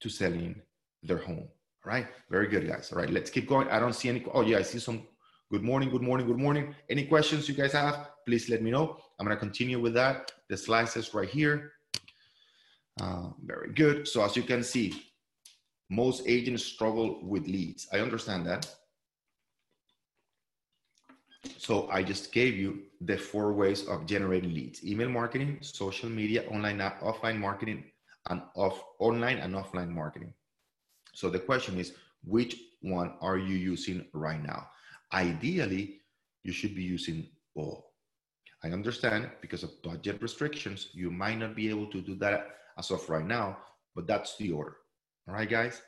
to 0.00 0.08
selling 0.08 0.60
their 1.02 1.18
home? 1.18 1.48
All 1.84 1.92
right, 1.92 2.06
very 2.30 2.48
good, 2.48 2.66
guys. 2.66 2.90
All 2.92 2.98
right, 2.98 3.10
let's 3.10 3.28
keep 3.28 3.46
going. 3.46 3.68
I 3.68 3.78
don't 3.78 3.92
see 3.92 4.08
any. 4.08 4.24
Oh, 4.32 4.40
yeah, 4.40 4.58
I 4.58 4.62
see 4.62 4.78
some. 4.78 5.06
Good 5.50 5.62
morning, 5.62 5.90
good 5.90 6.00
morning, 6.00 6.26
good 6.26 6.38
morning. 6.38 6.74
Any 6.88 7.04
questions 7.04 7.46
you 7.46 7.54
guys 7.54 7.72
have, 7.72 8.08
please 8.26 8.48
let 8.48 8.62
me 8.62 8.70
know. 8.70 8.96
I'm 9.18 9.26
going 9.26 9.36
to 9.36 9.40
continue 9.40 9.78
with 9.78 9.92
that. 9.94 10.32
The 10.48 10.56
slices 10.56 11.12
right 11.12 11.28
here. 11.28 11.72
Uh, 13.00 13.28
very 13.44 13.72
good. 13.74 14.08
So 14.08 14.24
as 14.24 14.34
you 14.34 14.42
can 14.42 14.62
see, 14.62 15.04
most 15.90 16.22
agents 16.26 16.64
struggle 16.64 17.20
with 17.22 17.46
leads. 17.46 17.86
I 17.92 17.98
understand 17.98 18.46
that. 18.46 18.74
So 21.58 21.88
I 21.90 22.02
just 22.02 22.32
gave 22.32 22.56
you 22.56 22.84
the 23.02 23.18
four 23.18 23.52
ways 23.52 23.86
of 23.86 24.06
generating 24.06 24.54
leads: 24.54 24.82
email 24.82 25.10
marketing, 25.10 25.58
social 25.60 26.08
media, 26.08 26.44
online, 26.48 26.78
offline 26.78 27.38
marketing, 27.38 27.84
and 28.30 28.40
off 28.54 28.82
online 28.98 29.36
and 29.36 29.54
offline 29.54 29.90
marketing. 29.90 30.32
So 31.14 31.30
the 31.30 31.38
question 31.38 31.78
is, 31.78 31.94
which 32.24 32.56
one 32.82 33.14
are 33.20 33.38
you 33.38 33.56
using 33.56 34.06
right 34.12 34.42
now? 34.42 34.68
Ideally, 35.12 36.00
you 36.42 36.52
should 36.52 36.74
be 36.74 36.82
using 36.82 37.28
all. 37.54 37.92
I 38.62 38.68
understand 38.68 39.30
because 39.40 39.62
of 39.62 39.82
budget 39.82 40.20
restrictions, 40.20 40.88
you 40.92 41.10
might 41.10 41.38
not 41.38 41.54
be 41.54 41.68
able 41.70 41.86
to 41.86 42.00
do 42.00 42.14
that 42.16 42.48
as 42.78 42.90
of 42.90 43.08
right 43.08 43.26
now, 43.26 43.58
but 43.94 44.06
that's 44.06 44.36
the 44.36 44.52
order. 44.52 44.76
All 45.28 45.34
right, 45.34 45.48
guys? 45.48 45.82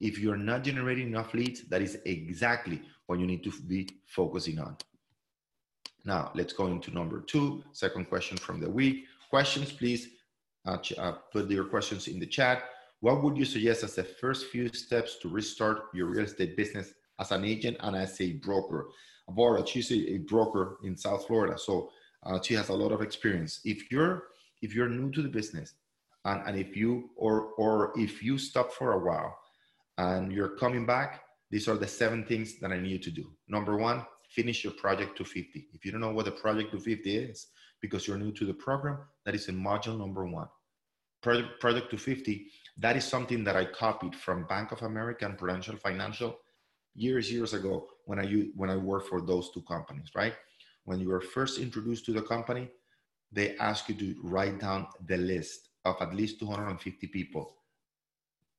If 0.00 0.18
you're 0.18 0.36
not 0.36 0.64
generating 0.64 1.08
enough 1.08 1.34
leads, 1.34 1.62
that 1.68 1.82
is 1.82 1.98
exactly 2.06 2.82
what 3.06 3.18
you 3.18 3.26
need 3.26 3.44
to 3.44 3.52
be 3.66 3.88
focusing 4.06 4.58
on. 4.58 4.76
Now, 6.04 6.32
let's 6.34 6.54
go 6.54 6.66
into 6.66 6.90
number 6.90 7.20
two, 7.20 7.62
second 7.72 8.08
question 8.08 8.38
from 8.38 8.60
the 8.60 8.70
week. 8.70 9.04
Questions, 9.28 9.70
please 9.70 10.08
uh, 10.66 10.78
uh, 10.98 11.12
put 11.32 11.50
your 11.50 11.64
questions 11.64 12.08
in 12.08 12.18
the 12.18 12.26
chat. 12.26 12.64
What 13.00 13.22
would 13.22 13.36
you 13.36 13.46
suggest 13.46 13.82
as 13.82 13.94
the 13.94 14.04
first 14.04 14.46
few 14.46 14.68
steps 14.68 15.16
to 15.22 15.28
restart 15.28 15.84
your 15.94 16.06
real 16.08 16.24
estate 16.24 16.56
business 16.56 16.92
as 17.18 17.32
an 17.32 17.44
agent 17.44 17.78
and 17.80 17.96
as 17.96 18.20
a 18.20 18.34
broker? 18.34 18.88
Bora, 19.28 19.66
she's 19.66 19.90
a, 19.92 20.18
broker 20.18 20.78
in 20.82 20.96
South 20.96 21.26
Florida, 21.26 21.56
so 21.58 21.90
uh, 22.26 22.40
she 22.42 22.54
has 22.54 22.68
a 22.68 22.74
lot 22.74 22.92
of 22.92 23.00
experience. 23.00 23.60
If 23.64 23.90
you're 23.90 24.24
if 24.60 24.74
you're 24.74 24.88
new 24.88 25.10
to 25.12 25.22
the 25.22 25.28
business, 25.28 25.74
and, 26.24 26.42
and 26.46 26.58
if 26.58 26.76
you 26.76 27.10
or 27.16 27.52
or 27.56 27.92
if 27.96 28.22
you 28.22 28.36
stop 28.36 28.72
for 28.72 28.92
a 28.92 28.98
while 28.98 29.38
and 29.96 30.32
you're 30.32 30.56
coming 30.56 30.84
back, 30.84 31.22
these 31.50 31.68
are 31.68 31.76
the 31.76 31.86
seven 31.86 32.24
things 32.24 32.58
that 32.60 32.72
I 32.72 32.78
need 32.78 32.90
you 32.90 32.98
to 32.98 33.10
do. 33.10 33.30
Number 33.48 33.76
one, 33.76 34.04
finish 34.28 34.64
your 34.64 34.74
project 34.74 35.16
250. 35.16 35.68
If 35.72 35.84
you 35.84 35.92
don't 35.92 36.00
know 36.00 36.12
what 36.12 36.26
the 36.26 36.32
project 36.32 36.72
250 36.72 37.16
is, 37.16 37.46
because 37.80 38.06
you're 38.06 38.18
new 38.18 38.32
to 38.32 38.44
the 38.44 38.54
program, 38.54 38.98
that 39.24 39.34
is 39.34 39.48
in 39.48 39.56
module 39.56 39.98
number 39.98 40.26
one. 40.26 40.48
Project, 41.22 41.60
project 41.60 41.90
250 41.90 42.46
that 42.80 42.96
is 42.96 43.04
something 43.04 43.44
that 43.44 43.56
I 43.56 43.66
copied 43.66 44.14
from 44.14 44.46
Bank 44.46 44.72
of 44.72 44.82
America 44.82 45.26
and 45.26 45.36
Prudential 45.36 45.76
Financial 45.76 46.38
years, 46.94 47.30
years 47.30 47.52
ago 47.54 47.86
when 48.06 48.18
I 48.18 48.26
when 48.56 48.70
I 48.70 48.76
worked 48.76 49.08
for 49.08 49.20
those 49.20 49.50
two 49.52 49.62
companies, 49.62 50.10
right? 50.14 50.34
When 50.84 50.98
you 50.98 51.08
were 51.08 51.20
first 51.20 51.60
introduced 51.60 52.06
to 52.06 52.12
the 52.12 52.22
company, 52.22 52.70
they 53.30 53.56
ask 53.58 53.88
you 53.88 53.94
to 53.96 54.14
write 54.24 54.58
down 54.58 54.86
the 55.06 55.18
list 55.18 55.68
of 55.84 55.96
at 56.00 56.14
least 56.14 56.40
250 56.40 57.06
people. 57.08 57.54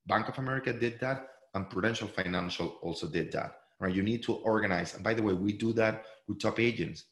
Bank 0.05 0.29
of 0.29 0.37
America 0.37 0.71
did 0.71 0.99
that, 0.99 1.27
and 1.53 1.69
Prudential 1.69 2.07
Financial 2.07 2.77
also 2.81 3.07
did 3.07 3.31
that. 3.31 3.57
Right? 3.79 3.93
You 3.93 4.03
need 4.03 4.21
to 4.23 4.33
organize. 4.33 4.93
And 4.93 5.03
by 5.03 5.15
the 5.15 5.23
way, 5.23 5.33
we 5.33 5.53
do 5.53 5.73
that 5.73 6.05
with 6.27 6.39
top 6.39 6.59
agents, 6.59 7.05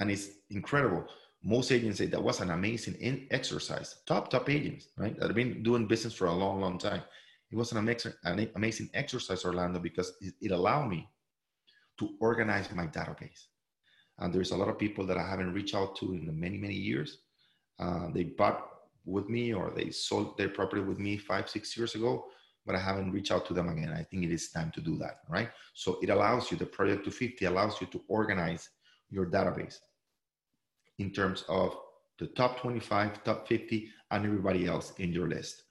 and 0.00 0.10
it's 0.10 0.28
incredible 0.50 1.04
most 1.42 1.72
agents 1.72 1.98
say 1.98 2.06
that 2.06 2.22
was 2.22 2.40
an 2.40 2.50
amazing 2.50 3.26
exercise. 3.30 3.96
Top, 4.06 4.28
top 4.30 4.48
agents, 4.50 4.88
right? 4.96 5.18
That 5.18 5.28
have 5.28 5.36
been 5.36 5.62
doing 5.62 5.86
business 5.86 6.12
for 6.12 6.26
a 6.26 6.32
long, 6.32 6.60
long 6.60 6.78
time. 6.78 7.02
It 7.50 7.56
was 7.56 7.72
an, 7.72 7.78
an 8.24 8.50
amazing 8.54 8.90
exercise, 8.94 9.44
Orlando, 9.44 9.78
because 9.78 10.12
it, 10.20 10.34
it 10.40 10.50
allowed 10.50 10.88
me 10.88 11.08
to 11.98 12.10
organize 12.20 12.70
my 12.74 12.86
database. 12.86 13.46
And 14.18 14.32
there's 14.34 14.50
a 14.50 14.56
lot 14.56 14.68
of 14.68 14.78
people 14.78 15.06
that 15.06 15.16
I 15.16 15.26
haven't 15.26 15.54
reached 15.54 15.74
out 15.74 15.96
to 15.96 16.12
in 16.12 16.38
many, 16.38 16.58
many 16.58 16.74
years. 16.74 17.18
Uh, 17.78 18.08
they 18.12 18.24
bought 18.24 18.66
with 19.06 19.28
me 19.30 19.54
or 19.54 19.72
they 19.74 19.90
sold 19.90 20.36
their 20.36 20.50
property 20.50 20.82
with 20.82 20.98
me 20.98 21.16
five, 21.16 21.48
six 21.48 21.74
years 21.74 21.94
ago, 21.94 22.26
but 22.66 22.76
I 22.76 22.78
haven't 22.78 23.12
reached 23.12 23.32
out 23.32 23.46
to 23.46 23.54
them 23.54 23.70
again. 23.70 23.92
I 23.92 24.02
think 24.02 24.24
it 24.24 24.30
is 24.30 24.50
time 24.50 24.70
to 24.72 24.82
do 24.82 24.98
that, 24.98 25.20
right? 25.26 25.48
So 25.72 25.98
it 26.02 26.10
allows 26.10 26.50
you, 26.50 26.58
the 26.58 26.66
Project 26.66 27.04
250 27.04 27.46
allows 27.46 27.80
you 27.80 27.86
to 27.88 28.02
organize 28.08 28.68
your 29.08 29.26
database 29.26 29.78
in 31.00 31.10
terms 31.10 31.44
of 31.48 31.76
the 32.18 32.26
top 32.28 32.60
25, 32.60 33.24
top 33.24 33.48
50, 33.48 33.88
and 34.10 34.26
everybody 34.26 34.66
else 34.66 34.92
in 34.98 35.12
your 35.12 35.28
list. 35.28 35.62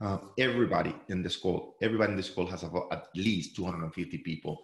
Uh, 0.00 0.18
everybody 0.38 0.94
in 1.08 1.22
the 1.22 1.28
school, 1.30 1.76
everybody 1.82 2.12
in 2.12 2.16
the 2.16 2.22
school 2.22 2.46
has 2.46 2.62
about 2.62 2.88
at 2.90 3.06
least 3.14 3.54
250 3.56 4.18
people 4.18 4.58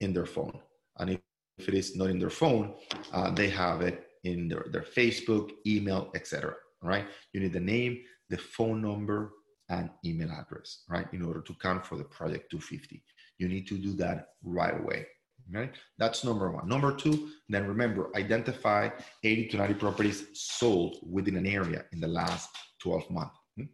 in 0.00 0.12
their 0.12 0.26
phone. 0.26 0.58
And 0.98 1.10
if, 1.10 1.20
if 1.58 1.68
it 1.68 1.74
is 1.74 1.96
not 1.96 2.08
in 2.08 2.18
their 2.18 2.30
phone, 2.30 2.74
uh, 3.12 3.30
they 3.30 3.50
have 3.50 3.82
it 3.82 4.06
in 4.24 4.48
their, 4.48 4.66
their 4.70 4.82
Facebook, 4.82 5.50
email, 5.66 6.10
etc. 6.14 6.54
Right? 6.82 7.04
You 7.32 7.40
need 7.40 7.52
the 7.52 7.60
name, 7.60 8.02
the 8.30 8.38
phone 8.38 8.80
number, 8.80 9.32
and 9.68 9.90
email 10.04 10.30
address, 10.30 10.84
right? 10.88 11.06
In 11.12 11.22
order 11.24 11.40
to 11.40 11.54
count 11.54 11.84
for 11.86 11.96
the 11.96 12.04
project 12.04 12.50
250. 12.50 13.02
You 13.38 13.48
need 13.48 13.66
to 13.68 13.78
do 13.78 13.92
that 13.94 14.28
right 14.42 14.78
away. 14.78 15.06
Okay, 15.50 15.70
that's 15.98 16.24
number 16.24 16.50
one. 16.50 16.68
Number 16.68 16.94
two, 16.94 17.30
then 17.48 17.66
remember, 17.66 18.10
identify 18.16 18.88
80 19.24 19.48
to 19.48 19.56
90 19.58 19.74
properties 19.74 20.26
sold 20.34 20.96
within 21.10 21.36
an 21.36 21.46
area 21.46 21.84
in 21.92 22.00
the 22.00 22.08
last 22.08 22.50
12 22.80 23.10
months. 23.10 23.36
Hmm? 23.56 23.64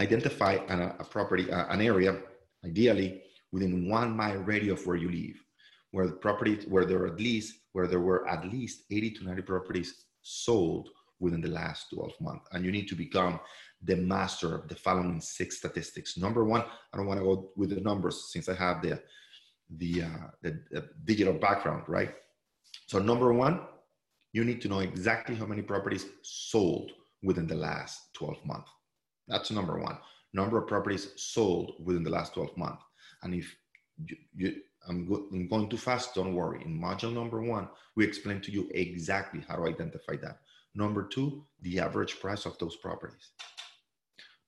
Identify 0.00 0.54
an, 0.68 0.80
a 0.98 1.04
property, 1.04 1.50
uh, 1.50 1.66
an 1.68 1.80
area, 1.80 2.20
ideally 2.64 3.22
within 3.52 3.88
one 3.88 4.16
mile 4.16 4.38
radius 4.38 4.80
of 4.80 4.86
where 4.86 4.96
you 4.96 5.10
live, 5.10 5.36
where 5.92 6.06
the 6.06 6.12
property, 6.12 6.58
where 6.68 6.84
there 6.84 7.02
are 7.02 7.06
at 7.06 7.20
least, 7.20 7.54
where 7.72 7.86
there 7.86 8.00
were 8.00 8.28
at 8.28 8.50
least 8.50 8.84
80 8.90 9.10
to 9.12 9.24
90 9.24 9.42
properties 9.42 10.04
sold 10.22 10.88
within 11.20 11.40
the 11.40 11.48
last 11.48 11.86
12 11.94 12.12
months. 12.20 12.46
And 12.52 12.64
you 12.64 12.72
need 12.72 12.88
to 12.88 12.94
become 12.94 13.40
the 13.82 13.96
master 13.96 14.54
of 14.54 14.68
the 14.68 14.74
following 14.74 15.20
six 15.20 15.58
statistics. 15.58 16.16
Number 16.16 16.44
one, 16.44 16.64
I 16.92 16.96
don't 16.96 17.06
want 17.06 17.20
to 17.20 17.24
go 17.24 17.50
with 17.56 17.70
the 17.70 17.80
numbers 17.80 18.30
since 18.32 18.48
I 18.48 18.54
have 18.54 18.82
the 18.82 19.00
the, 19.70 20.02
uh, 20.02 20.28
the, 20.42 20.60
the 20.70 20.88
digital 21.04 21.34
background, 21.34 21.84
right? 21.88 22.14
So 22.86 22.98
number 22.98 23.32
one, 23.32 23.60
you 24.32 24.44
need 24.44 24.60
to 24.62 24.68
know 24.68 24.80
exactly 24.80 25.34
how 25.34 25.46
many 25.46 25.62
properties 25.62 26.06
sold 26.22 26.92
within 27.22 27.46
the 27.46 27.54
last 27.54 28.12
12 28.14 28.44
months. 28.44 28.70
That's 29.28 29.50
number 29.50 29.78
one. 29.78 29.98
Number 30.32 30.58
of 30.58 30.68
properties 30.68 31.08
sold 31.16 31.74
within 31.82 32.04
the 32.04 32.10
last 32.10 32.34
12 32.34 32.56
months. 32.56 32.82
And 33.22 33.34
if 33.34 33.56
you, 34.06 34.16
you 34.36 34.56
I'm, 34.88 35.06
go- 35.08 35.26
I'm 35.32 35.48
going 35.48 35.68
too 35.68 35.76
fast. 35.78 36.14
Don't 36.14 36.34
worry. 36.34 36.62
In 36.64 36.78
module 36.78 37.12
number 37.12 37.42
one, 37.42 37.68
we 37.96 38.04
explain 38.04 38.40
to 38.42 38.52
you 38.52 38.68
exactly 38.74 39.44
how 39.48 39.56
to 39.56 39.66
identify 39.66 40.16
that. 40.22 40.40
Number 40.74 41.02
two, 41.04 41.44
the 41.62 41.80
average 41.80 42.20
price 42.20 42.44
of 42.44 42.58
those 42.58 42.76
properties. 42.76 43.30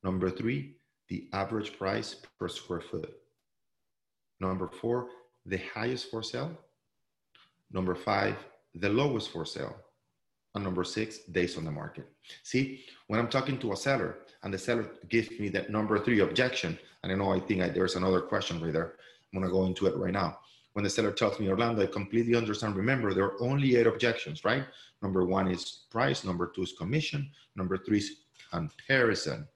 Number 0.05 0.31
three, 0.31 0.77
the 1.09 1.29
average 1.33 1.79
price 1.79 2.17
per 2.39 2.49
square 2.49 2.83
foot. 2.83 3.13
Number 4.41 4.69
four, 4.69 5.09
the 5.47 5.61
highest 5.75 6.11
for 6.11 6.23
sale. 6.23 6.57
Number 7.73 7.95
five, 7.95 8.37
the 8.75 8.89
lowest 8.89 9.31
for 9.31 9.45
sale. 9.45 9.77
And 10.55 10.65
number 10.65 10.85
six, 10.85 11.19
days 11.19 11.57
on 11.59 11.65
the 11.65 11.71
market. 11.71 12.09
See, 12.43 12.85
when 13.07 13.21
I'm 13.21 13.29
talking 13.29 13.59
to 13.59 13.73
a 13.73 13.77
seller 13.77 14.19
and 14.43 14.53
the 14.53 14.59
seller 14.59 14.91
gives 15.09 15.31
me 15.39 15.49
that 15.51 15.71
number 15.71 15.99
three 15.99 16.21
objection, 16.21 16.79
and 17.03 17.13
I 17.13 17.15
know 17.15 17.33
I 17.33 17.41
think 17.41 17.63
I, 17.63 17.69
there's 17.69 17.97
another 17.97 18.21
question 18.21 18.61
right 18.61 18.73
there. 18.73 18.95
I'm 19.33 19.41
gonna 19.41 19.53
go 19.53 19.67
into 19.67 19.87
it 19.87 19.97
right 19.97 20.13
now. 20.13 20.39
When 20.73 20.85
the 20.85 20.91
seller 20.91 21.13
tells 21.13 21.39
me, 21.41 21.49
Orlando, 21.49 21.83
I 21.83 21.87
completely 21.87 22.35
understand. 22.35 22.77
Remember, 22.77 23.13
there 23.13 23.25
are 23.25 23.43
only 23.43 23.77
eight 23.77 23.87
objections, 23.87 24.45
right? 24.45 24.65
Number 25.03 25.25
one 25.25 25.49
is 25.49 25.87
price. 25.91 26.25
Number 26.25 26.47
two 26.47 26.63
is 26.63 26.73
commission. 26.73 27.31
Number 27.57 27.77
three 27.77 27.99
is 27.99 28.21
comparison, 28.51 29.47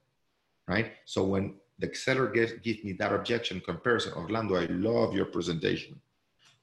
right? 0.67 0.93
So 1.05 1.23
when 1.23 1.55
the 1.79 1.93
seller 1.93 2.27
gives, 2.27 2.53
gives 2.63 2.83
me 2.83 2.93
that 2.93 3.13
objection 3.13 3.59
comparison, 3.59 4.13
Orlando, 4.13 4.55
I 4.55 4.65
love 4.65 5.13
your 5.13 5.25
presentation, 5.25 5.99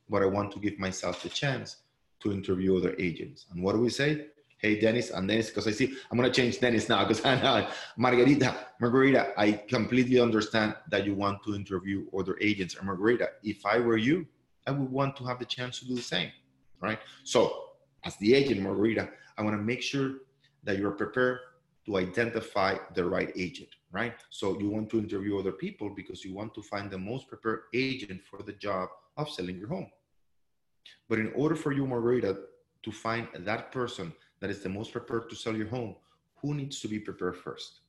but 0.09 0.23
I 0.23 0.26
want 0.26 0.52
to 0.52 0.59
give 0.59 0.79
myself 0.79 1.23
the 1.23 1.29
chance 1.29 1.76
to 2.21 2.33
interview 2.33 2.76
other 2.76 2.95
agents. 2.99 3.47
And 3.50 3.62
what 3.62 3.75
do 3.75 3.81
we 3.81 3.90
say? 3.90 4.26
Hey, 4.59 4.79
Dennis, 4.79 5.11
and 5.11 5.26
Dennis, 5.26 5.49
because 5.49 5.67
I 5.67 5.71
see, 5.71 5.97
I'm 6.11 6.19
going 6.19 6.31
to 6.31 6.40
change 6.40 6.61
Dennis 6.61 6.88
now 6.88 7.02
because 7.05 7.25
I 7.25 7.40
know 7.40 7.69
Margarita, 7.97 8.55
Margarita, 8.79 9.33
I 9.37 9.52
completely 9.52 10.21
understand 10.21 10.76
that 10.90 11.07
you 11.07 11.14
want 11.14 11.43
to 11.45 11.55
interview 11.55 12.07
other 12.17 12.37
agents. 12.40 12.76
And 12.76 12.87
Margarita, 12.87 13.31
if 13.43 13.64
I 13.64 13.79
were 13.79 13.97
you, 13.97 14.26
I 14.67 14.73
would 14.73 14.90
want 14.90 15.17
to 15.17 15.25
have 15.25 15.38
the 15.38 15.47
chance 15.47 15.81
to 15.81 15.87
do 15.87 15.95
the 15.95 16.02
same, 16.02 16.31
right? 16.81 16.99
So, 17.25 17.64
as 18.05 18.17
the 18.17 18.35
agent, 18.35 18.61
Margarita, 18.61 19.09
I 19.37 19.43
want 19.43 19.57
to 19.57 19.62
make 19.62 19.83
sure 19.83 20.12
that 20.64 20.79
you're 20.79 20.93
prepared 20.93 21.38
to 21.87 21.97
identify 21.97 22.76
the 22.95 23.05
right 23.05 23.33
agent, 23.37 23.71
right? 23.93 24.15
So, 24.31 24.59
you 24.61 24.69
want 24.71 24.91
to 24.91 24.99
interview 24.99 25.39
other 25.39 25.53
people 25.53 25.91
because 25.91 26.25
you 26.25 26.35
want 26.35 26.55
to 26.55 26.63
find 26.63 26.91
the 26.91 26.99
most 26.99 27.29
prepared 27.29 27.63
agent 27.75 28.23
for 28.23 28.43
the 28.43 28.53
job 28.53 28.89
of 29.17 29.29
selling 29.29 29.59
your 29.59 29.69
home. 29.69 29.91
But 31.09 31.19
in 31.19 31.33
order 31.35 31.57
for 31.57 31.73
you, 31.73 31.87
Margarita, 31.87 32.39
to 32.83 32.93
find 32.93 33.29
that 33.35 33.73
person 33.73 34.13
that 34.41 34.51
is 34.51 34.63
the 34.63 34.69
most 34.69 34.93
prepared 34.93 35.29
to 35.31 35.37
sell 35.37 35.57
your 35.57 35.69
home, 35.69 35.97
who 36.37 36.55
needs 36.55 36.81
to 36.81 36.89
be 36.89 36.99
prepared 36.99 37.37
first? 37.37 37.81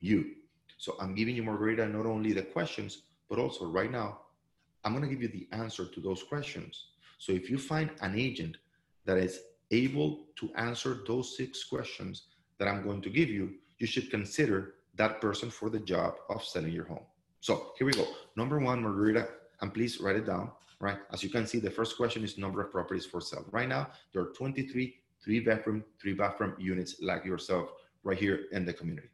You. 0.00 0.32
So 0.78 0.96
I'm 1.00 1.14
giving 1.14 1.36
you, 1.36 1.42
Margarita, 1.42 1.86
not 1.86 2.06
only 2.06 2.32
the 2.32 2.42
questions, 2.42 3.02
but 3.28 3.38
also 3.38 3.66
right 3.66 3.90
now, 3.90 4.20
I'm 4.84 4.92
going 4.92 5.08
to 5.08 5.14
give 5.14 5.22
you 5.22 5.28
the 5.28 5.48
answer 5.56 5.84
to 5.84 6.00
those 6.00 6.22
questions. 6.22 6.86
So 7.18 7.32
if 7.32 7.48
you 7.48 7.58
find 7.58 7.90
an 8.00 8.18
agent 8.18 8.56
that 9.04 9.18
is 9.18 9.40
able 9.70 10.24
to 10.36 10.50
answer 10.56 11.02
those 11.06 11.36
six 11.36 11.64
questions 11.64 12.24
that 12.58 12.68
I'm 12.68 12.82
going 12.82 13.00
to 13.02 13.10
give 13.10 13.28
you, 13.28 13.54
you 13.78 13.86
should 13.86 14.10
consider 14.10 14.74
that 14.96 15.20
person 15.20 15.50
for 15.50 15.70
the 15.70 15.80
job 15.80 16.14
of 16.28 16.44
selling 16.44 16.72
your 16.72 16.86
home. 16.86 17.04
So 17.40 17.72
here 17.78 17.86
we 17.86 17.92
go. 17.92 18.06
Number 18.36 18.58
one, 18.58 18.82
Margarita, 18.82 19.28
and 19.60 19.72
please 19.72 20.00
write 20.00 20.16
it 20.16 20.26
down, 20.26 20.50
right? 20.80 20.98
As 21.12 21.22
you 21.22 21.30
can 21.30 21.46
see, 21.46 21.58
the 21.58 21.70
first 21.70 21.96
question 21.96 22.22
is 22.22 22.38
number 22.38 22.60
of 22.60 22.70
properties 22.70 23.06
for 23.06 23.20
sale. 23.20 23.44
Right 23.50 23.68
now, 23.68 23.88
there 24.12 24.22
are 24.22 24.32
23 24.32 25.02
three 25.22 25.40
bedroom, 25.40 25.84
three 26.00 26.14
bathroom 26.14 26.54
units 26.58 26.96
like 27.00 27.24
yourself 27.24 27.70
right 28.02 28.18
here 28.18 28.46
in 28.52 28.64
the 28.64 28.72
community. 28.72 29.08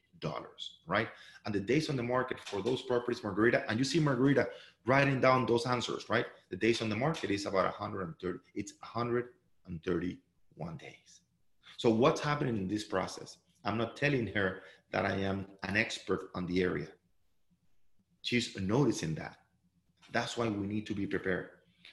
right? 0.87 1.09
And 1.46 1.55
the 1.55 1.61
days 1.61 1.88
on 1.88 1.96
the 1.96 2.03
market 2.03 2.38
for 2.40 2.61
those 2.61 2.83
properties, 2.83 3.25
Margarita, 3.25 3.64
and 3.70 3.79
you 3.79 3.85
see 3.85 3.99
Margarita 3.99 4.51
writing 4.85 5.18
down 5.20 5.46
those 5.46 5.64
answers, 5.66 6.11
right? 6.11 6.27
The 6.51 6.57
days 6.57 6.83
on 6.83 6.90
the 6.90 6.96
market 6.96 7.31
is 7.31 7.46
about 7.46 7.64
130, 7.64 8.38
it's 8.55 8.75
131 8.81 10.77
days. 10.77 11.20
So 11.81 11.88
what's 11.88 12.21
happening 12.21 12.57
in 12.59 12.69
this 12.69 12.85
process? 12.85 13.38
I'm 13.64 13.79
not 13.79 13.97
telling 13.97 14.27
her 14.35 14.49
that 14.93 15.07
I 15.07 15.14
am 15.31 15.47
an 15.62 15.77
expert 15.77 16.31
on 16.35 16.45
the 16.47 16.62
area. 16.62 16.88
She's 18.23 18.55
noticing 18.61 19.14
that. 19.14 19.37
That's 20.12 20.37
why 20.37 20.49
we 20.49 20.66
need 20.66 20.87
to 20.88 20.95
be 20.95 21.07
prepared 21.07 21.49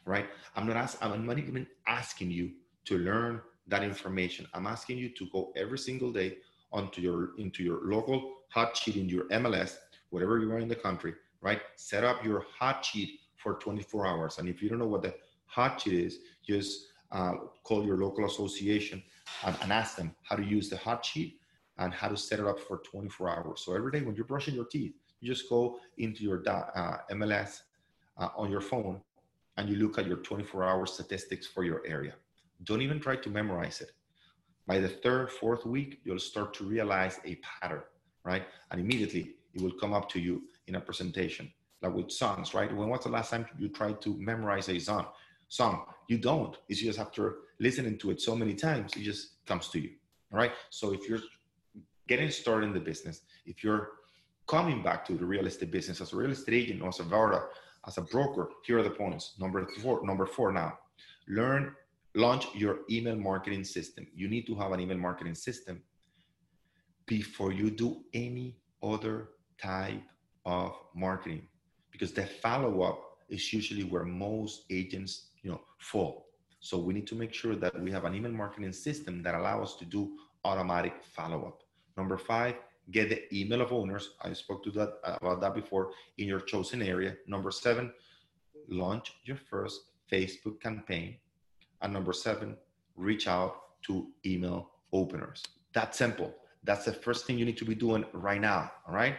right? 0.06 0.28
I'm 0.56 0.66
not 0.68 0.78
asking, 0.78 1.12
I'm 1.12 1.26
not 1.26 1.38
even 1.38 1.68
asking 1.88 2.32
you 2.32 2.52
to 2.86 2.98
learn 2.98 3.42
that 3.68 3.84
information. 3.84 4.48
I'm 4.54 4.66
asking 4.66 4.98
you 4.98 5.10
to 5.10 5.28
go 5.32 5.52
every 5.56 5.78
single 5.78 6.12
day 6.12 6.38
onto 6.72 7.02
your 7.02 7.32
into 7.38 7.64
your 7.64 7.80
local 7.84 8.34
hot 8.50 8.76
sheet 8.76 8.96
in 8.96 9.10
your 9.10 9.26
MLS, 9.30 9.78
whatever 10.10 10.40
you 10.40 10.52
are 10.52 10.60
in 10.60 10.68
the 10.68 10.76
country, 10.76 11.14
right? 11.42 11.62
Set 11.76 12.04
up 12.04 12.24
your 12.24 12.46
hot 12.58 12.84
sheet 12.84 13.20
for 13.36 13.56
24 13.56 14.08
hours. 14.08 14.38
And 14.40 14.48
if 14.50 14.62
you 14.62 14.70
don't 14.70 14.80
know 14.80 14.88
what 14.88 15.04
the 15.04 15.14
hot 15.46 15.82
sheet 15.82 15.94
is, 15.94 16.20
just 16.46 16.88
uh, 17.12 17.34
call 17.64 17.86
your 17.86 17.98
local 17.98 18.26
association 18.26 19.02
and, 19.46 19.56
and 19.62 19.72
ask 19.72 19.96
them 19.96 20.16
how 20.24 20.36
to 20.36 20.44
use 20.44 20.70
the 20.70 20.78
hot 20.78 21.06
sheet 21.06 21.40
and 21.78 21.94
how 21.94 22.08
to 22.08 22.18
set 22.18 22.40
it 22.40 22.46
up 22.46 22.60
for 22.60 22.78
24 22.80 23.30
hours. 23.30 23.62
So 23.64 23.76
every 23.76 23.92
day 23.92 24.02
when 24.02 24.16
you're 24.16 24.26
brushing 24.26 24.56
your 24.56 24.66
teeth, 24.66 24.94
you 25.20 25.34
just 25.34 25.50
go 25.50 25.80
into 25.98 26.24
your 26.24 26.44
uh, 26.48 26.98
MLS 27.12 27.62
uh, 28.18 28.30
on 28.36 28.52
your 28.52 28.62
phone 28.62 29.02
and 29.58 29.70
you 29.70 29.76
look 29.78 29.98
at 29.98 30.08
your 30.08 30.18
24 30.18 30.64
hour 30.64 30.86
statistics 30.86 31.48
for 31.48 31.64
your 31.64 31.82
area. 31.86 32.14
Don't 32.64 32.82
even 32.82 33.00
try 33.00 33.16
to 33.16 33.30
memorize 33.30 33.82
it. 33.82 33.92
By 34.68 34.80
the 34.80 34.90
third, 34.90 35.32
fourth 35.32 35.66
week, 35.66 36.02
you'll 36.04 36.20
start 36.20 36.54
to 36.56 36.64
realize 36.64 37.20
a 37.26 37.36
pattern, 37.62 37.84
right? 38.24 38.44
And 38.72 38.82
immediately 38.82 39.36
it 39.54 39.62
will 39.62 39.72
come 39.80 39.94
up 39.94 40.10
to 40.10 40.20
you 40.20 40.44
in 40.68 40.76
a 40.76 40.82
presentation, 40.82 41.52
like 41.82 41.94
with 41.94 42.12
songs, 42.12 42.54
right? 42.54 42.74
When 42.76 42.90
was 42.90 43.04
the 43.04 43.10
last 43.10 43.32
time 43.32 43.46
you 43.58 43.70
tried 43.70 44.02
to 44.02 44.18
memorize 44.18 44.70
a 44.70 44.78
song? 44.80 45.08
Song, 45.50 45.86
you 46.08 46.18
don't. 46.18 46.58
It's 46.70 46.82
just 46.82 47.00
after 47.00 47.36
listening 47.60 47.98
to 48.00 48.12
it 48.12 48.22
so 48.22 48.36
many 48.36 48.54
times, 48.54 48.96
it 48.96 49.04
just 49.04 49.46
comes 49.46 49.70
to 49.70 49.80
you. 49.80 49.92
All 50.32 50.40
right. 50.40 50.52
So 50.70 50.94
if 50.94 51.08
you're 51.08 51.22
getting 52.08 52.30
started 52.32 52.68
in 52.68 52.74
the 52.74 52.80
business, 52.80 53.22
if 53.46 53.64
you're 53.64 53.90
coming 54.48 54.82
back 54.82 55.06
to 55.06 55.14
the 55.14 55.26
real 55.26 55.46
estate 55.46 55.72
business 55.72 56.02
as 56.02 56.14
a 56.14 56.16
real 56.16 56.32
estate 56.32 56.54
agent 56.54 56.82
or 56.82 56.90
as 56.90 57.00
a 57.00 57.44
as 57.88 57.98
a 57.98 58.02
broker, 58.02 58.50
here 58.66 58.80
are 58.80 58.84
the 58.84 58.90
points. 58.90 59.36
Number 59.40 59.66
four, 59.82 60.06
number 60.06 60.26
four 60.26 60.52
now, 60.52 60.78
learn, 61.28 61.74
launch 62.16 62.48
your 62.54 62.80
email 62.92 63.16
marketing 63.16 63.64
system. 63.64 64.08
You 64.14 64.28
need 64.28 64.46
to 64.48 64.56
have 64.56 64.74
an 64.74 64.82
email 64.82 64.98
marketing 64.98 65.36
system 65.36 65.82
before 67.06 67.54
you 67.54 67.72
do 67.72 68.04
any 68.14 68.58
other 68.84 69.30
type 69.62 70.04
of 70.46 70.74
marketing 70.94 71.48
because 71.92 72.12
the 72.12 72.26
follow-up 72.26 73.02
is 73.30 73.54
usually 73.54 73.84
where 73.84 74.04
most 74.04 74.64
agents 74.70 75.30
you 75.48 75.54
know 75.54 75.62
fall 75.80 76.14
so 76.60 76.78
we 76.78 76.94
need 76.94 77.08
to 77.08 77.16
make 77.16 77.34
sure 77.34 77.56
that 77.56 77.74
we 77.86 77.92
have 77.92 78.06
an 78.06 78.14
email 78.14 78.32
marketing 78.32 78.74
system 78.74 79.24
that 79.24 79.36
allows 79.36 79.70
us 79.70 79.76
to 79.78 79.86
do 79.86 80.02
automatic 80.44 80.96
follow-up 81.16 81.64
number 81.98 82.18
five 82.18 82.56
get 82.92 83.10
the 83.10 83.22
email 83.38 83.62
of 83.62 83.74
owners. 83.74 84.12
I 84.22 84.34
spoke 84.34 84.64
to 84.64 84.72
that 84.72 85.00
about 85.04 85.42
that 85.42 85.54
before 85.54 85.92
in 86.18 86.28
your 86.28 86.40
chosen 86.40 86.82
area. 86.82 87.16
Number 87.28 87.52
seven, 87.52 87.92
launch 88.70 89.14
your 89.26 89.38
first 89.38 89.82
Facebook 90.12 90.62
campaign. 90.62 91.18
And 91.82 91.94
number 91.94 92.14
seven, 92.14 92.58
reach 92.96 93.28
out 93.28 93.84
to 93.84 94.08
email 94.26 94.72
openers. 94.94 95.44
That's 95.74 95.98
simple. 95.98 96.34
That's 96.64 96.86
the 96.86 96.94
first 96.94 97.26
thing 97.26 97.38
you 97.38 97.46
need 97.46 97.58
to 97.58 97.66
be 97.66 97.76
doing 97.76 98.06
right 98.14 98.42
now. 98.42 98.72
All 98.88 98.94
right. 98.94 99.16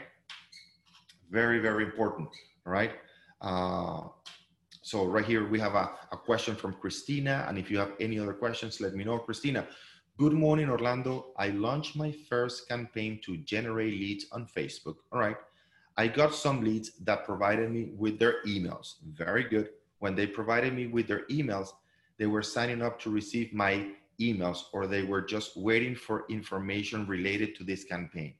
Very, 1.31 1.59
very 1.59 1.85
important. 1.85 2.29
All 2.67 2.73
right. 2.73 2.93
Uh, 3.41 4.09
so 4.89 5.05
right 5.05 5.25
here 5.25 5.47
we 5.49 5.61
have 5.61 5.75
a, 5.75 5.87
a 6.13 6.17
question 6.17 6.55
from 6.57 6.73
Christina. 6.73 7.45
And 7.49 7.59
if 7.59 7.71
you 7.71 7.79
have 7.79 7.93
any 8.01 8.19
other 8.19 8.33
questions, 8.33 8.81
let 8.81 8.95
me 8.95 9.05
know. 9.05 9.19
Christina, 9.19 9.67
Good 10.19 10.33
morning, 10.33 10.69
Orlando. 10.69 11.27
I 11.37 11.51
launched 11.51 11.95
my 11.95 12.11
first 12.29 12.69
campaign 12.69 13.21
to 13.25 13.37
generate 13.37 13.93
leads 13.93 14.27
on 14.33 14.49
Facebook. 14.49 14.97
All 15.13 15.21
right. 15.21 15.37
I 15.97 16.09
got 16.09 16.35
some 16.35 16.65
leads 16.65 16.91
that 17.05 17.25
provided 17.25 17.71
me 17.71 17.91
with 17.97 18.19
their 18.19 18.43
emails. 18.45 18.95
Very 19.13 19.45
good. 19.45 19.69
When 20.01 20.17
they 20.17 20.27
provided 20.27 20.75
me 20.75 20.89
with 20.89 21.07
their 21.07 21.25
emails, 21.27 21.69
they 22.19 22.27
were 22.27 22.43
signing 22.43 22.83
up 22.83 22.99
to 23.03 23.11
receive 23.11 23.55
my 23.55 23.93
emails 24.21 24.65
or 24.73 24.89
they 24.89 25.05
were 25.05 25.23
just 25.23 25.57
waiting 25.57 25.95
for 25.95 26.25
information 26.29 27.07
related 27.07 27.55
to 27.55 27.63
this 27.63 27.85
campaign. 27.85 28.35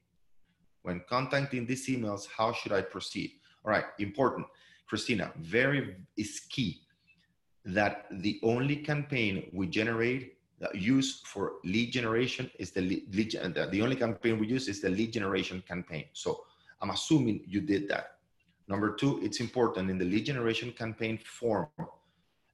When 0.81 1.01
contacting 1.07 1.65
these 1.65 1.87
emails, 1.87 2.27
how 2.27 2.51
should 2.51 2.73
I 2.73 2.81
proceed? 2.81 3.31
All 3.63 3.71
right, 3.71 3.85
important. 3.99 4.47
Christina, 4.89 5.31
very 5.37 5.95
is 6.17 6.41
key 6.49 6.81
that 7.63 8.07
the 8.09 8.39
only 8.41 8.77
campaign 8.77 9.49
we 9.53 9.67
generate 9.67 10.37
uh, 10.61 10.67
use 10.73 11.21
for 11.25 11.53
lead 11.63 11.93
generation 11.93 12.49
is 12.57 12.71
the 12.71 12.81
lead, 12.81 13.15
lead 13.15 13.31
the, 13.31 13.81
only 13.81 13.95
campaign 13.95 14.39
we 14.39 14.47
use 14.47 14.67
is 14.67 14.81
the 14.81 14.89
lead 14.89 15.13
generation 15.13 15.63
campaign. 15.67 16.05
So 16.13 16.43
I'm 16.81 16.89
assuming 16.89 17.41
you 17.47 17.61
did 17.61 17.87
that. 17.89 18.15
Number 18.67 18.95
two, 18.95 19.19
it's 19.23 19.39
important 19.39 19.89
in 19.89 19.97
the 19.97 20.05
lead 20.05 20.25
generation 20.25 20.71
campaign 20.71 21.19
form. 21.23 21.67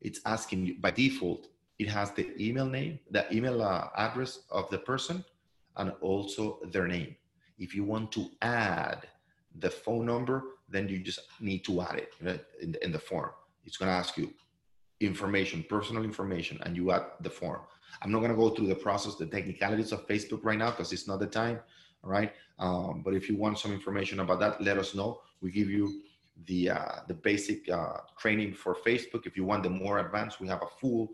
It's 0.01 0.19
asking 0.25 0.65
you 0.65 0.75
by 0.79 0.91
default, 0.91 1.47
it 1.79 1.89
has 1.89 2.11
the 2.11 2.31
email 2.39 2.67
name, 2.67 2.99
the 3.11 3.33
email 3.33 3.61
uh, 3.61 3.87
address 3.95 4.41
of 4.51 4.69
the 4.69 4.77
person, 4.77 5.23
and 5.77 5.93
also 6.01 6.59
their 6.71 6.87
name. 6.87 7.15
If 7.57 7.73
you 7.73 7.83
want 7.83 8.11
to 8.13 8.29
add 8.41 9.07
the 9.59 9.69
phone 9.69 10.05
number, 10.05 10.43
then 10.69 10.89
you 10.89 10.99
just 10.99 11.21
need 11.39 11.63
to 11.65 11.82
add 11.82 11.95
it 11.95 12.13
right, 12.21 12.43
in, 12.62 12.71
the, 12.73 12.84
in 12.84 12.91
the 12.91 12.99
form. 12.99 13.32
It's 13.65 13.78
going 13.78 13.89
to 13.89 13.95
ask 13.95 14.17
you 14.17 14.34
information, 14.99 15.65
personal 15.67 16.04
information, 16.04 16.60
and 16.63 16.75
you 16.75 16.91
add 16.91 17.04
the 17.21 17.30
form. 17.30 17.62
I'm 18.01 18.12
not 18.12 18.19
going 18.19 18.32
to 18.32 18.38
go 18.38 18.49
through 18.49 18.67
the 18.67 18.75
process, 18.75 19.15
the 19.15 19.25
technicalities 19.25 19.91
of 19.91 20.08
Facebook 20.08 20.43
right 20.43 20.58
now 20.58 20.71
because 20.71 20.91
it's 20.91 21.08
not 21.08 21.19
the 21.19 21.28
time. 21.28 21.60
All 22.04 22.10
right. 22.10 22.34
Um, 22.60 23.01
but 23.04 23.13
if 23.13 23.30
you 23.30 23.36
want 23.36 23.60
some 23.60 23.73
information 23.73 24.19
about 24.19 24.39
that, 24.39 24.62
let 24.62 24.78
us 24.78 24.95
know. 24.95 25.21
We 25.41 25.51
give 25.51 25.69
you 25.69 26.01
the 26.45 26.69
uh, 26.71 26.95
the 27.08 27.13
basic 27.13 27.69
uh, 27.69 27.97
training 28.19 28.54
for 28.54 28.75
Facebook. 28.75 29.25
If 29.25 29.38
you 29.38 29.45
want 29.45 29.63
the 29.63 29.69
more 29.69 29.99
advanced, 29.99 30.39
we 30.39 30.47
have 30.47 30.62
a 30.62 30.67
full 30.80 31.10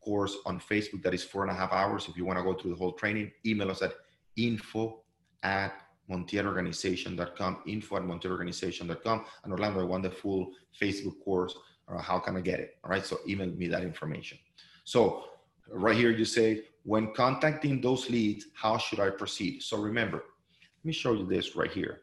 course 0.00 0.36
on 0.46 0.58
Facebook 0.58 1.02
that 1.02 1.14
is 1.14 1.22
four 1.22 1.42
and 1.42 1.50
a 1.50 1.54
half 1.54 1.72
hours. 1.72 2.08
If 2.08 2.16
you 2.16 2.24
want 2.24 2.38
to 2.38 2.42
go 2.42 2.54
through 2.54 2.72
the 2.72 2.76
whole 2.76 2.92
training, 2.92 3.30
email 3.46 3.70
us 3.70 3.82
at 3.82 3.92
info 4.36 5.02
at 5.42 5.81
montielorganization.com, 6.10 7.62
info 7.66 7.96
at 7.96 8.02
montielorganization.com. 8.02 9.24
And 9.44 9.52
Orlando, 9.52 9.80
I 9.80 9.84
want 9.84 10.02
the 10.02 10.10
full 10.10 10.52
Facebook 10.80 11.14
course. 11.24 11.56
Or 11.86 11.98
how 11.98 12.18
can 12.18 12.36
I 12.36 12.40
get 12.40 12.60
it? 12.60 12.76
All 12.84 12.90
right. 12.90 13.04
So 13.04 13.18
email 13.28 13.48
me 13.48 13.68
that 13.68 13.82
information. 13.82 14.38
So 14.84 15.24
right 15.68 15.96
here, 15.96 16.10
you 16.10 16.24
say, 16.24 16.62
when 16.84 17.12
contacting 17.14 17.80
those 17.80 18.08
leads, 18.10 18.46
how 18.54 18.78
should 18.78 19.00
I 19.00 19.10
proceed? 19.10 19.62
So 19.62 19.78
remember, 19.78 20.16
let 20.18 20.84
me 20.84 20.92
show 20.92 21.12
you 21.12 21.26
this 21.26 21.54
right 21.54 21.70
here. 21.70 22.00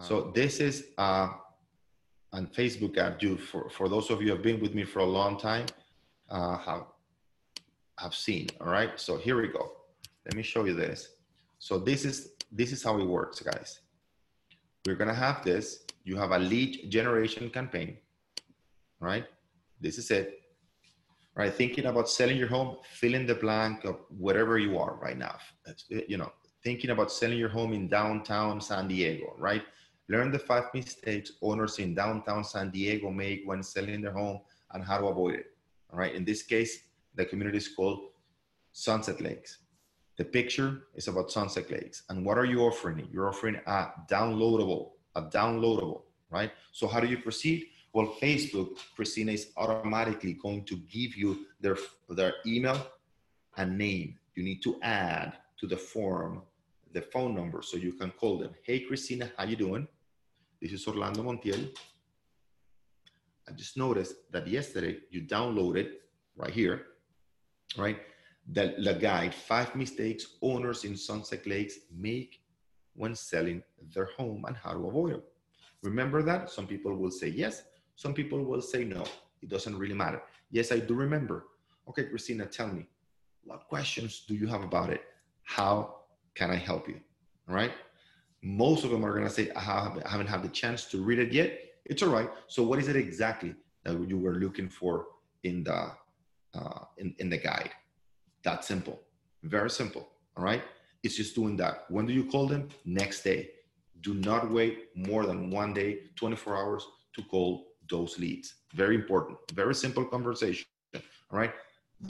So 0.00 0.24
um, 0.24 0.32
this 0.34 0.60
is 0.60 0.86
uh, 0.98 1.28
on 2.32 2.46
Facebook 2.46 2.96
ad. 2.96 3.22
You 3.22 3.36
for, 3.36 3.68
for 3.70 3.88
those 3.88 4.10
of 4.10 4.22
you 4.22 4.28
who 4.28 4.34
have 4.34 4.42
been 4.42 4.60
with 4.60 4.74
me 4.74 4.84
for 4.84 5.00
a 5.00 5.04
long 5.04 5.38
time, 5.38 5.66
uh, 6.30 6.56
have 6.58 6.86
have 7.98 8.14
seen. 8.14 8.48
All 8.60 8.68
right. 8.68 8.98
So 8.98 9.16
here 9.16 9.40
we 9.40 9.48
go. 9.48 9.72
Let 10.24 10.34
me 10.34 10.42
show 10.42 10.64
you 10.64 10.74
this. 10.74 11.16
So 11.58 11.78
this 11.78 12.04
is 12.04 12.32
this 12.52 12.70
is 12.70 12.82
how 12.82 12.98
it 13.00 13.04
works, 13.04 13.40
guys. 13.40 13.80
We're 14.86 14.96
gonna 14.96 15.14
have 15.14 15.42
this. 15.44 15.84
You 16.04 16.16
have 16.16 16.32
a 16.32 16.38
lead 16.38 16.90
generation 16.90 17.50
campaign, 17.50 17.96
right? 19.00 19.24
This 19.80 19.98
is 19.98 20.10
it. 20.10 20.38
Right, 21.34 21.54
thinking 21.54 21.86
about 21.86 22.10
selling 22.10 22.36
your 22.36 22.48
home, 22.48 22.76
fill 22.84 23.14
in 23.14 23.24
the 23.26 23.34
blank 23.34 23.86
of 23.86 24.00
whatever 24.10 24.58
you 24.58 24.76
are 24.76 24.96
right 24.96 25.16
now. 25.16 25.38
You 25.88 26.18
know, 26.18 26.30
thinking 26.62 26.90
about 26.90 27.10
selling 27.10 27.38
your 27.38 27.48
home 27.48 27.72
in 27.72 27.88
downtown 27.88 28.60
San 28.60 28.86
Diego, 28.86 29.34
right? 29.38 29.62
Learn 30.10 30.30
the 30.30 30.38
five 30.38 30.64
mistakes 30.74 31.32
owners 31.40 31.78
in 31.78 31.94
downtown 31.94 32.44
San 32.44 32.70
Diego 32.70 33.10
make 33.10 33.44
when 33.46 33.62
selling 33.62 34.02
their 34.02 34.12
home 34.12 34.40
and 34.72 34.84
how 34.84 34.98
to 34.98 35.06
avoid 35.06 35.36
it. 35.36 35.46
All 35.90 35.98
right. 35.98 36.14
In 36.14 36.24
this 36.24 36.42
case, 36.42 36.84
the 37.14 37.24
community 37.24 37.58
is 37.58 37.68
called 37.68 38.10
Sunset 38.72 39.20
Lakes. 39.22 39.58
The 40.18 40.24
picture 40.24 40.82
is 40.94 41.08
about 41.08 41.30
Sunset 41.30 41.70
Lakes. 41.70 42.02
And 42.08 42.24
what 42.24 42.38
are 42.38 42.44
you 42.44 42.60
offering? 42.60 43.08
You're 43.10 43.28
offering 43.28 43.56
a 43.66 43.88
downloadable, 44.10 44.90
a 45.14 45.22
downloadable, 45.22 46.02
right? 46.30 46.52
So 46.72 46.86
how 46.86 47.00
do 47.00 47.06
you 47.06 47.18
proceed? 47.18 47.66
Well, 47.92 48.14
Facebook, 48.20 48.76
Christina, 48.94 49.32
is 49.32 49.52
automatically 49.56 50.34
going 50.34 50.64
to 50.64 50.76
give 50.76 51.16
you 51.16 51.46
their, 51.60 51.76
their 52.08 52.34
email 52.46 52.86
and 53.56 53.76
name. 53.76 54.18
You 54.34 54.42
need 54.42 54.62
to 54.62 54.78
add 54.82 55.34
to 55.58 55.66
the 55.66 55.76
form 55.76 56.42
the 56.92 57.02
phone 57.02 57.34
number 57.34 57.62
so 57.62 57.76
you 57.76 57.92
can 57.92 58.10
call 58.10 58.38
them. 58.38 58.54
Hey, 58.62 58.80
Christina, 58.80 59.30
how 59.36 59.44
you 59.44 59.56
doing? 59.56 59.88
This 60.60 60.72
is 60.72 60.86
Orlando 60.86 61.22
Montiel. 61.22 61.74
I 63.48 63.52
just 63.52 63.76
noticed 63.76 64.14
that 64.30 64.46
yesterday 64.46 64.98
you 65.10 65.22
downloaded 65.22 65.92
right 66.36 66.52
here, 66.52 66.82
right? 67.76 67.98
The, 68.50 68.74
the 68.78 68.94
guide, 68.94 69.34
five 69.34 69.74
mistakes 69.76 70.26
owners 70.42 70.84
in 70.84 70.96
Sunset 70.96 71.46
Lakes 71.46 71.78
make 71.96 72.40
when 72.94 73.14
selling 73.14 73.62
their 73.94 74.10
home 74.16 74.44
and 74.46 74.56
how 74.56 74.72
to 74.72 74.88
avoid 74.88 75.12
them. 75.12 75.22
Remember 75.82 76.22
that? 76.22 76.50
Some 76.50 76.66
people 76.66 76.94
will 76.96 77.10
say 77.10 77.28
yes. 77.28 77.62
Some 77.96 78.14
people 78.14 78.44
will 78.44 78.60
say 78.60 78.84
no. 78.84 79.04
It 79.42 79.48
doesn't 79.48 79.76
really 79.76 79.94
matter. 79.94 80.22
Yes, 80.50 80.72
I 80.72 80.78
do 80.78 80.94
remember. 80.94 81.46
Okay, 81.88 82.04
Christina, 82.04 82.46
tell 82.46 82.68
me, 82.68 82.86
what 83.44 83.68
questions 83.68 84.24
do 84.28 84.34
you 84.34 84.46
have 84.46 84.62
about 84.62 84.90
it? 84.90 85.02
How 85.42 85.96
can 86.34 86.50
I 86.50 86.56
help 86.56 86.88
you? 86.88 87.00
All 87.48 87.54
right. 87.54 87.72
Most 88.42 88.84
of 88.84 88.90
them 88.90 89.04
are 89.04 89.12
going 89.12 89.26
to 89.26 89.30
say, 89.30 89.50
I, 89.54 89.60
haven't 90.06 90.26
had 90.26 90.42
the 90.42 90.48
chance 90.48 90.86
to 90.86 91.02
read 91.02 91.18
it 91.18 91.32
yet. 91.32 91.58
It's 91.84 92.02
all 92.02 92.10
right. 92.10 92.28
So, 92.46 92.62
what 92.62 92.78
is 92.78 92.88
it 92.88 92.96
exactly 92.96 93.54
that 93.84 94.08
you 94.08 94.18
were 94.18 94.34
looking 94.34 94.68
for 94.68 95.06
in 95.42 95.64
the 95.64 95.90
uh, 96.54 96.84
in, 96.98 97.14
in 97.18 97.28
the 97.28 97.38
guide? 97.38 97.70
That 98.44 98.64
simple, 98.64 99.00
very 99.42 99.70
simple. 99.70 100.08
All 100.36 100.44
right. 100.44 100.62
It's 101.02 101.16
just 101.16 101.34
doing 101.34 101.56
that. 101.56 101.84
When 101.88 102.06
do 102.06 102.12
you 102.12 102.24
call 102.24 102.46
them? 102.46 102.68
Next 102.84 103.22
day. 103.22 103.50
Do 104.00 104.14
not 104.14 104.50
wait 104.50 104.88
more 104.96 105.26
than 105.26 105.50
one 105.50 105.74
day, 105.74 106.00
24 106.16 106.56
hours 106.56 106.86
to 107.14 107.22
call 107.22 107.68
those 107.90 108.18
leads. 108.18 108.54
Very 108.74 108.94
important. 108.94 109.38
Very 109.52 109.74
simple 109.74 110.04
conversation. 110.04 110.66
All 110.94 111.38
right. 111.38 111.52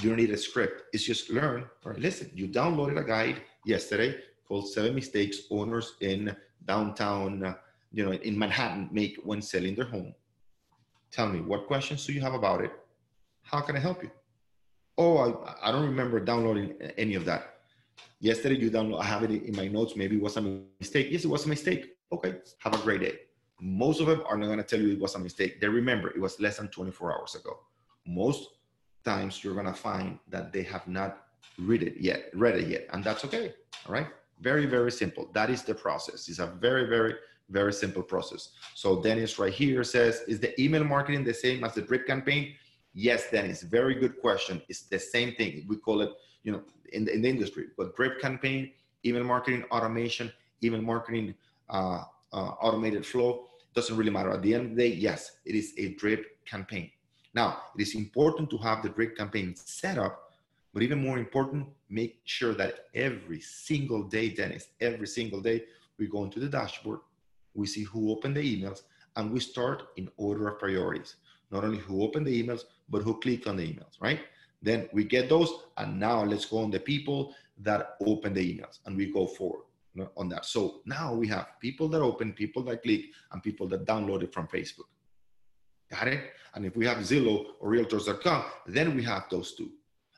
You 0.00 0.10
don't 0.10 0.18
need 0.18 0.30
a 0.30 0.36
script. 0.36 0.84
It's 0.92 1.04
just 1.04 1.30
learn. 1.30 1.64
All 1.84 1.92
right. 1.92 2.00
Listen, 2.00 2.30
you 2.34 2.48
downloaded 2.48 2.98
a 2.98 3.04
guide 3.04 3.42
yesterday 3.66 4.16
called 4.46 4.72
Seven 4.72 4.94
Mistakes 4.94 5.42
Owners 5.50 5.94
in 6.00 6.34
Downtown, 6.66 7.54
you 7.92 8.04
know, 8.04 8.12
in 8.12 8.38
Manhattan 8.38 8.88
make 8.92 9.18
when 9.24 9.42
selling 9.42 9.74
their 9.74 9.86
home. 9.86 10.14
Tell 11.10 11.28
me, 11.28 11.40
what 11.40 11.66
questions 11.66 12.06
do 12.06 12.12
you 12.12 12.20
have 12.22 12.34
about 12.34 12.62
it? 12.62 12.72
How 13.42 13.60
can 13.60 13.76
I 13.76 13.80
help 13.80 14.02
you? 14.02 14.10
Oh, 15.02 15.18
I, 15.18 15.68
I 15.68 15.72
don't 15.72 15.84
remember 15.84 16.20
downloading 16.20 16.74
any 16.96 17.16
of 17.16 17.24
that. 17.24 17.42
Yesterday 18.20 18.56
you 18.60 18.70
download, 18.70 19.00
I 19.00 19.04
have 19.04 19.24
it 19.24 19.32
in 19.32 19.56
my 19.56 19.66
notes. 19.66 19.96
Maybe 19.96 20.14
it 20.14 20.22
was 20.22 20.36
a 20.36 20.42
mistake. 20.78 21.08
Yes, 21.10 21.24
it 21.24 21.28
was 21.28 21.44
a 21.44 21.48
mistake. 21.48 21.96
Okay, 22.12 22.36
have 22.58 22.74
a 22.74 22.78
great 22.78 23.00
day. 23.00 23.14
Most 23.60 24.00
of 24.00 24.06
them 24.06 24.22
are 24.28 24.36
not 24.36 24.46
going 24.46 24.58
to 24.58 24.64
tell 24.64 24.80
you 24.80 24.92
it 24.92 25.00
was 25.00 25.16
a 25.16 25.18
mistake. 25.18 25.60
They 25.60 25.66
remember 25.66 26.10
it 26.10 26.20
was 26.20 26.38
less 26.38 26.58
than 26.58 26.68
24 26.68 27.18
hours 27.18 27.34
ago. 27.34 27.58
Most 28.06 28.50
times 29.04 29.42
you're 29.42 29.54
going 29.54 29.66
to 29.66 29.80
find 29.88 30.20
that 30.28 30.52
they 30.52 30.62
have 30.62 30.86
not 30.86 31.24
read 31.58 31.82
it 31.82 31.96
yet, 31.98 32.30
read 32.32 32.54
it 32.56 32.68
yet, 32.68 32.86
and 32.92 33.02
that's 33.02 33.24
okay. 33.24 33.54
All 33.86 33.92
right. 33.92 34.06
Very, 34.40 34.66
very 34.66 34.92
simple. 34.92 35.28
That 35.34 35.50
is 35.50 35.62
the 35.64 35.74
process. 35.74 36.28
It's 36.28 36.38
a 36.38 36.46
very, 36.46 36.86
very, 36.86 37.14
very 37.50 37.72
simple 37.72 38.04
process. 38.04 38.50
So 38.76 39.02
Dennis 39.02 39.36
right 39.40 39.52
here 39.52 39.82
says, 39.82 40.22
is 40.28 40.38
the 40.38 40.52
email 40.62 40.84
marketing 40.84 41.24
the 41.24 41.34
same 41.34 41.64
as 41.64 41.74
the 41.74 41.82
drip 41.82 42.06
campaign? 42.06 42.54
Yes, 42.94 43.30
Dennis, 43.30 43.62
very 43.62 43.94
good 43.94 44.20
question. 44.20 44.60
It's 44.68 44.82
the 44.82 44.98
same 44.98 45.34
thing. 45.34 45.64
We 45.68 45.76
call 45.76 46.02
it, 46.02 46.10
you 46.42 46.52
know, 46.52 46.62
in 46.92 47.04
the, 47.04 47.14
in 47.14 47.22
the 47.22 47.28
industry, 47.28 47.66
but 47.76 47.96
drip 47.96 48.20
campaign, 48.20 48.72
email 49.04 49.24
marketing, 49.24 49.64
automation, 49.70 50.30
email 50.62 50.82
marketing, 50.82 51.34
uh, 51.70 52.02
uh, 52.32 52.36
automated 52.60 53.06
flow, 53.06 53.46
doesn't 53.74 53.96
really 53.96 54.10
matter. 54.10 54.30
At 54.30 54.42
the 54.42 54.54
end 54.54 54.72
of 54.72 54.76
the 54.76 54.88
day, 54.88 54.94
yes, 54.94 55.38
it 55.46 55.54
is 55.54 55.72
a 55.78 55.94
drip 55.94 56.44
campaign. 56.44 56.90
Now, 57.34 57.62
it 57.76 57.82
is 57.82 57.94
important 57.94 58.50
to 58.50 58.58
have 58.58 58.82
the 58.82 58.90
drip 58.90 59.16
campaign 59.16 59.54
set 59.56 59.96
up 59.96 60.32
but 60.72 60.82
even 60.82 61.02
more 61.02 61.18
important, 61.18 61.66
make 61.90 62.20
sure 62.24 62.54
that 62.54 62.86
every 62.94 63.40
single 63.40 64.04
day, 64.04 64.30
Dennis, 64.30 64.68
every 64.80 65.06
single 65.06 65.40
day, 65.40 65.64
we 65.98 66.06
go 66.06 66.24
into 66.24 66.40
the 66.40 66.48
dashboard, 66.48 67.00
we 67.54 67.66
see 67.66 67.82
who 67.82 68.10
opened 68.10 68.36
the 68.36 68.56
emails, 68.56 68.82
and 69.16 69.30
we 69.30 69.40
start 69.40 69.88
in 69.96 70.10
order 70.16 70.48
of 70.48 70.58
priorities. 70.58 71.16
Not 71.50 71.64
only 71.64 71.78
who 71.78 72.02
opened 72.02 72.26
the 72.26 72.42
emails, 72.42 72.62
but 72.88 73.02
who 73.02 73.20
clicked 73.20 73.46
on 73.46 73.56
the 73.56 73.66
emails, 73.66 74.00
right? 74.00 74.20
Then 74.62 74.88
we 74.92 75.04
get 75.04 75.28
those, 75.28 75.52
and 75.76 75.98
now 75.98 76.22
let's 76.22 76.44
go 76.44 76.58
on 76.58 76.70
the 76.70 76.80
people 76.80 77.34
that 77.58 77.96
open 78.04 78.34
the 78.34 78.54
emails, 78.54 78.78
and 78.86 78.96
we 78.96 79.12
go 79.12 79.26
forward 79.26 79.64
on 80.16 80.28
that. 80.28 80.44
So 80.44 80.80
now 80.86 81.12
we 81.12 81.26
have 81.28 81.48
people 81.60 81.88
that 81.88 82.00
open, 82.00 82.32
people 82.32 82.62
that 82.64 82.82
click, 82.82 83.06
and 83.32 83.42
people 83.42 83.68
that 83.68 83.84
download 83.84 84.22
it 84.22 84.32
from 84.32 84.46
Facebook. 84.46 84.88
Got 85.90 86.08
it? 86.08 86.20
And 86.54 86.64
if 86.64 86.76
we 86.76 86.86
have 86.86 86.98
Zillow 86.98 87.46
or 87.60 87.70
Realtors.com, 87.70 88.44
then 88.66 88.96
we 88.96 89.02
have 89.04 89.24
those 89.30 89.54
two. 89.54 89.70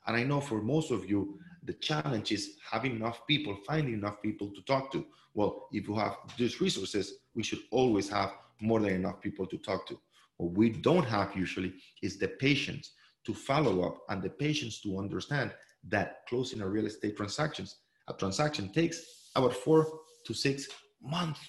And 0.07 0.17
I 0.17 0.23
know 0.23 0.41
for 0.41 0.63
most 0.63 0.91
of 0.91 1.09
you, 1.09 1.39
the 1.65 1.73
challenge 1.75 2.31
is 2.31 2.57
having 2.71 2.97
enough 2.97 3.27
people, 3.27 3.57
finding 3.67 3.95
enough 3.95 4.21
people 4.23 4.49
to 4.51 4.63
talk 4.63 4.93
to. 4.93 5.05
Well, 5.33 5.69
if 5.73 5.89
you 5.89 5.95
have 5.97 6.17
these 6.37 6.61
resources, 6.61 7.15
we 7.35 7.43
should 7.43 7.61
always 7.71 8.09
have 8.11 8.33
more 8.61 8.81
than 8.81 8.93
enough 8.93 9.21
people 9.21 9.47
to 9.47 9.59
talk 9.59 9.87
to. 9.89 9.99
What 10.37 10.57
we 10.57 10.71
don't 10.71 11.05
have 11.05 11.37
usually 11.37 11.75
is 12.03 12.19
the 12.19 12.29
patience 12.29 12.93
to 13.27 13.35
follow 13.35 13.83
up 13.83 13.99
and 14.09 14.23
the 14.23 14.31
patience 14.31 14.81
to 14.83 14.99
understand 14.99 15.53
that 15.89 16.27
closing 16.29 16.61
a 16.61 16.69
real 16.69 16.87
estate 16.87 17.17
transactions, 17.17 17.77
a 18.09 18.15
transaction 18.15 18.73
takes 18.73 19.31
about 19.37 19.55
four 19.55 20.01
to 20.27 20.35
six 20.35 20.69
months. 21.03 21.41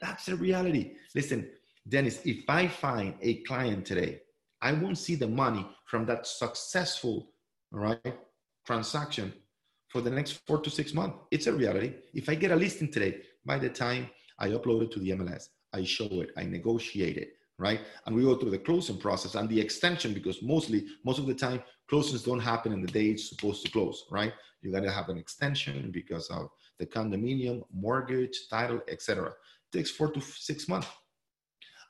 That's 0.00 0.26
the 0.26 0.36
reality. 0.36 0.92
Listen, 1.14 1.48
Dennis, 1.88 2.20
if 2.24 2.44
I 2.48 2.68
find 2.68 3.14
a 3.20 3.42
client 3.42 3.84
today, 3.86 4.20
I 4.60 4.72
won't 4.72 4.98
see 4.98 5.14
the 5.14 5.28
money 5.28 5.66
from 5.86 6.06
that 6.06 6.26
successful, 6.26 7.30
right, 7.70 8.00
transaction 8.66 9.32
for 9.88 10.00
the 10.00 10.10
next 10.10 10.40
four 10.46 10.60
to 10.60 10.70
six 10.70 10.94
months. 10.94 11.18
It's 11.30 11.46
a 11.46 11.52
reality. 11.52 11.94
If 12.14 12.28
I 12.28 12.34
get 12.34 12.50
a 12.50 12.56
listing 12.56 12.90
today, 12.90 13.20
by 13.44 13.58
the 13.58 13.68
time 13.68 14.08
I 14.38 14.48
upload 14.48 14.84
it 14.84 14.92
to 14.92 15.00
the 15.00 15.10
MLS, 15.10 15.48
I 15.72 15.84
show 15.84 16.08
it, 16.22 16.30
I 16.36 16.44
negotiate 16.44 17.16
it, 17.18 17.34
right? 17.58 17.80
And 18.06 18.16
we 18.16 18.22
go 18.22 18.34
through 18.36 18.50
the 18.50 18.58
closing 18.58 18.98
process 18.98 19.34
and 19.34 19.48
the 19.48 19.60
extension 19.60 20.12
because 20.12 20.42
mostly, 20.42 20.86
most 21.04 21.18
of 21.18 21.26
the 21.26 21.34
time, 21.34 21.62
closings 21.90 22.24
don't 22.24 22.40
happen 22.40 22.72
in 22.72 22.80
the 22.80 22.88
day 22.88 23.06
it's 23.06 23.28
supposed 23.28 23.64
to 23.64 23.70
close, 23.70 24.04
right? 24.10 24.32
You 24.62 24.72
got 24.72 24.82
to 24.82 24.90
have 24.90 25.08
an 25.08 25.18
extension 25.18 25.90
because 25.92 26.28
of 26.30 26.48
the 26.78 26.86
condominium, 26.86 27.62
mortgage, 27.72 28.48
title, 28.50 28.80
etc. 28.88 29.32
Takes 29.72 29.90
four 29.90 30.10
to 30.12 30.20
six 30.20 30.68
months. 30.68 30.88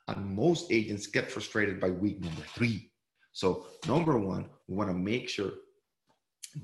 And 0.07 0.35
most 0.35 0.71
agents 0.71 1.07
get 1.07 1.31
frustrated 1.31 1.79
by 1.79 1.89
week 1.89 2.21
number 2.21 2.43
three. 2.53 2.91
So, 3.31 3.65
number 3.87 4.19
one, 4.19 4.49
we 4.67 4.75
want 4.75 4.89
to 4.89 4.95
make 4.95 5.29
sure 5.29 5.51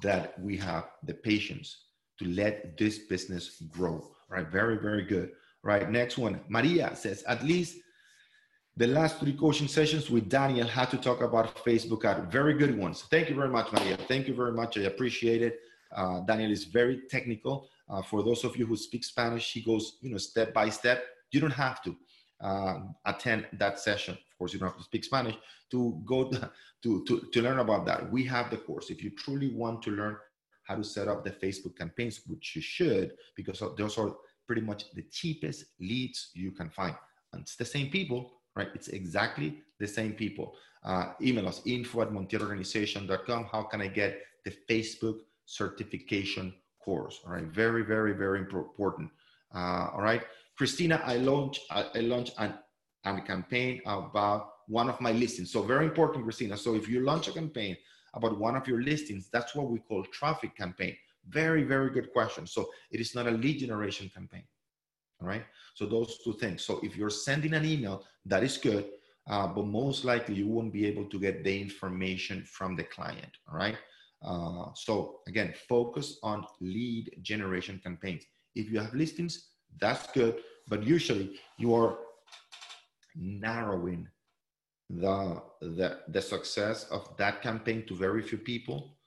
that 0.01 0.39
we 0.39 0.57
have 0.57 0.85
the 1.03 1.13
patience 1.13 1.85
to 2.19 2.25
let 2.25 2.77
this 2.77 2.99
business 2.99 3.61
grow. 3.69 4.11
Right? 4.29 4.47
Very, 4.47 4.77
very 4.77 5.03
good. 5.03 5.31
Right. 5.63 5.89
Next 5.89 6.17
one. 6.17 6.41
Maria 6.49 6.95
says, 6.95 7.23
at 7.23 7.43
least 7.43 7.77
the 8.81 8.87
last 8.87 9.19
three 9.19 9.33
coaching 9.33 9.67
sessions 9.67 10.09
with 10.09 10.27
Daniel 10.27 10.67
had 10.67 10.89
to 10.89 10.97
talk 10.97 11.21
about 11.21 11.55
Facebook 11.63 12.03
ad. 12.03 12.31
Very 12.31 12.55
good 12.55 12.75
ones. 12.75 13.03
Thank 13.11 13.29
you 13.29 13.35
very 13.35 13.47
much, 13.57 13.71
Maria. 13.71 13.95
Thank 13.95 14.27
you 14.27 14.33
very 14.33 14.53
much. 14.53 14.75
I 14.75 14.81
appreciate 14.93 15.43
it. 15.43 15.59
Uh, 15.95 16.21
Daniel 16.21 16.49
is 16.49 16.63
very 16.63 17.01
technical. 17.07 17.69
Uh, 17.87 18.01
for 18.01 18.23
those 18.23 18.43
of 18.43 18.57
you 18.57 18.65
who 18.65 18.75
speak 18.75 19.03
Spanish, 19.03 19.53
he 19.53 19.61
goes, 19.61 19.99
you 20.01 20.09
know, 20.09 20.17
step 20.17 20.51
by 20.51 20.67
step. 20.69 21.05
You 21.29 21.39
don't 21.41 21.59
have 21.67 21.83
to 21.83 21.95
uh, 22.41 22.79
attend 23.05 23.45
that 23.59 23.77
session. 23.79 24.15
Of 24.15 24.37
course, 24.39 24.51
you 24.51 24.57
don't 24.57 24.69
have 24.69 24.79
to 24.79 24.83
speak 24.83 25.03
Spanish 25.03 25.35
to 25.69 26.01
go 26.03 26.31
to, 26.81 27.05
to, 27.05 27.29
to 27.33 27.41
learn 27.43 27.59
about 27.59 27.85
that. 27.85 28.11
We 28.11 28.23
have 28.23 28.49
the 28.49 28.57
course. 28.57 28.89
If 28.89 29.03
you 29.03 29.11
truly 29.11 29.53
want 29.53 29.83
to 29.83 29.91
learn 29.91 30.17
how 30.63 30.73
to 30.77 30.83
set 30.83 31.07
up 31.07 31.23
the 31.23 31.29
Facebook 31.29 31.77
campaigns, 31.77 32.21
which 32.25 32.55
you 32.55 32.63
should, 32.63 33.11
because 33.35 33.61
those 33.77 33.99
are 33.99 34.15
pretty 34.47 34.63
much 34.63 34.91
the 34.95 35.03
cheapest 35.03 35.65
leads 35.79 36.31
you 36.33 36.49
can 36.49 36.71
find. 36.71 36.95
And 37.31 37.43
it's 37.43 37.55
the 37.55 37.65
same 37.65 37.89
people, 37.89 38.31
right? 38.55 38.69
It's 38.73 38.89
exactly 38.89 39.61
the 39.79 39.87
same 39.87 40.13
people. 40.13 40.55
Uh, 40.83 41.13
email 41.21 41.47
us 41.47 41.61
info 41.65 42.01
at 42.01 42.09
montielorganization.com. 42.09 43.49
How 43.51 43.63
can 43.63 43.81
I 43.81 43.87
get 43.87 44.21
the 44.45 44.53
Facebook 44.69 45.19
certification 45.45 46.53
course? 46.83 47.19
All 47.25 47.33
right, 47.33 47.45
very, 47.45 47.83
very, 47.83 48.13
very 48.13 48.39
important. 48.39 49.09
Uh, 49.53 49.89
all 49.93 50.01
right, 50.01 50.23
Christina, 50.57 51.01
I 51.05 51.17
launched 51.17 51.61
I, 51.69 51.85
I 51.95 51.99
launched 51.99 52.33
an, 52.37 52.53
an 53.03 53.21
campaign 53.21 53.81
about 53.85 54.51
one 54.67 54.89
of 54.89 54.99
my 55.01 55.11
listings. 55.11 55.51
So 55.51 55.61
very 55.61 55.85
important, 55.85 56.23
Christina. 56.23 56.57
So 56.57 56.75
if 56.75 56.87
you 56.87 57.01
launch 57.01 57.27
a 57.27 57.33
campaign 57.33 57.75
about 58.13 58.39
one 58.39 58.55
of 58.55 58.67
your 58.67 58.81
listings, 58.81 59.29
that's 59.31 59.55
what 59.55 59.69
we 59.69 59.79
call 59.79 60.03
traffic 60.05 60.55
campaign. 60.55 60.95
Very, 61.29 61.63
very 61.63 61.91
good 61.91 62.11
question. 62.11 62.47
So 62.47 62.69
it 62.89 62.99
is 62.99 63.13
not 63.13 63.27
a 63.27 63.31
lead 63.31 63.59
generation 63.59 64.09
campaign. 64.13 64.43
All 65.21 65.27
right. 65.27 65.45
So 65.75 65.85
those 65.85 66.19
two 66.23 66.33
things. 66.33 66.63
So 66.63 66.79
if 66.83 66.95
you're 66.95 67.09
sending 67.09 67.53
an 67.53 67.65
email, 67.65 68.03
that 68.25 68.43
is 68.43 68.57
good, 68.57 68.85
uh, 69.29 69.47
but 69.47 69.65
most 69.65 70.03
likely 70.03 70.35
you 70.35 70.47
won't 70.47 70.73
be 70.73 70.85
able 70.87 71.05
to 71.05 71.19
get 71.19 71.43
the 71.43 71.61
information 71.61 72.43
from 72.43 72.75
the 72.75 72.83
client. 72.83 73.31
All 73.49 73.57
right. 73.57 73.77
Uh, 74.23 74.65
so 74.75 75.19
again, 75.27 75.53
focus 75.67 76.19
on 76.23 76.45
lead 76.59 77.11
generation 77.21 77.79
campaigns. 77.83 78.23
If 78.55 78.71
you 78.71 78.79
have 78.79 78.93
listings, 78.93 79.49
that's 79.79 80.11
good, 80.11 80.41
but 80.67 80.83
usually 80.83 81.39
you 81.57 81.73
are 81.75 81.97
narrowing 83.15 84.07
the, 84.89 85.41
the, 85.61 85.99
the 86.09 86.21
success 86.21 86.85
of 86.91 87.15
that 87.17 87.41
campaign 87.41 87.85
to 87.87 87.95
very 87.95 88.21
few 88.21 88.37
people 88.37 88.97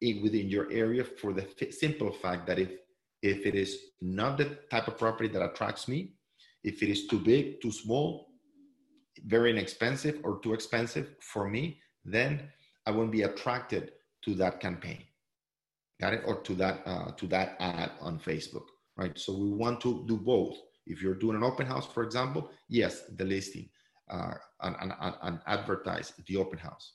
in, 0.00 0.22
within 0.22 0.48
your 0.48 0.70
area 0.70 1.04
for 1.04 1.32
the 1.32 1.46
simple 1.70 2.10
fact 2.10 2.46
that 2.46 2.58
if, 2.58 2.70
if 3.26 3.46
it 3.46 3.54
is 3.54 3.76
not 4.00 4.38
the 4.38 4.46
type 4.70 4.86
of 4.88 4.98
property 4.98 5.28
that 5.28 5.42
attracts 5.42 5.88
me, 5.88 6.12
if 6.62 6.82
it 6.82 6.88
is 6.88 7.06
too 7.06 7.18
big, 7.18 7.60
too 7.60 7.72
small, 7.72 8.28
very 9.26 9.50
inexpensive 9.50 10.20
or 10.22 10.38
too 10.40 10.54
expensive 10.54 11.06
for 11.20 11.48
me, 11.48 11.80
then 12.04 12.48
I 12.86 12.90
won't 12.92 13.10
be 13.10 13.22
attracted 13.22 13.92
to 14.24 14.34
that 14.34 14.60
campaign. 14.60 15.02
Got 16.00 16.14
it? 16.14 16.22
Or 16.26 16.40
to 16.42 16.54
that 16.54 16.82
uh, 16.86 17.10
to 17.12 17.26
that 17.28 17.56
ad 17.58 17.92
on 18.00 18.18
Facebook, 18.18 18.66
right? 18.96 19.18
So 19.18 19.32
we 19.32 19.50
want 19.50 19.80
to 19.80 20.04
do 20.06 20.16
both. 20.18 20.56
If 20.86 21.02
you're 21.02 21.14
doing 21.14 21.36
an 21.36 21.42
open 21.42 21.66
house, 21.66 21.86
for 21.86 22.02
example, 22.04 22.50
yes, 22.68 23.02
the 23.16 23.24
listing 23.24 23.68
uh, 24.10 24.34
and, 24.60 24.76
and, 24.80 24.92
and 25.22 25.40
advertise 25.46 26.12
the 26.26 26.36
open 26.36 26.58
house. 26.58 26.92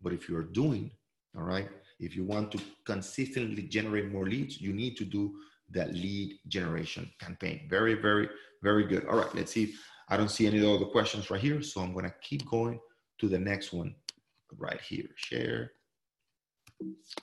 But 0.00 0.12
if 0.12 0.28
you're 0.28 0.50
doing, 0.62 0.90
all 1.36 1.44
right, 1.44 1.68
if 2.00 2.16
you 2.16 2.24
want 2.24 2.50
to 2.52 2.60
consistently 2.84 3.62
generate 3.62 4.10
more 4.10 4.26
leads, 4.26 4.60
you 4.60 4.72
need 4.72 4.96
to 4.96 5.04
do 5.04 5.34
that 5.72 5.92
lead 5.92 6.38
generation 6.48 7.10
campaign. 7.20 7.66
Very, 7.68 7.94
very, 7.94 8.28
very 8.62 8.84
good. 8.84 9.06
All 9.06 9.16
right, 9.16 9.34
let's 9.34 9.52
see. 9.52 9.74
I 10.08 10.16
don't 10.16 10.30
see 10.30 10.46
any 10.46 10.64
other 10.64 10.84
questions 10.86 11.30
right 11.30 11.40
here, 11.40 11.62
so 11.62 11.80
I'm 11.80 11.94
gonna 11.94 12.14
keep 12.22 12.48
going 12.48 12.78
to 13.18 13.28
the 13.28 13.38
next 13.38 13.72
one 13.72 13.94
right 14.58 14.80
here. 14.80 15.06
Share. 15.16 15.72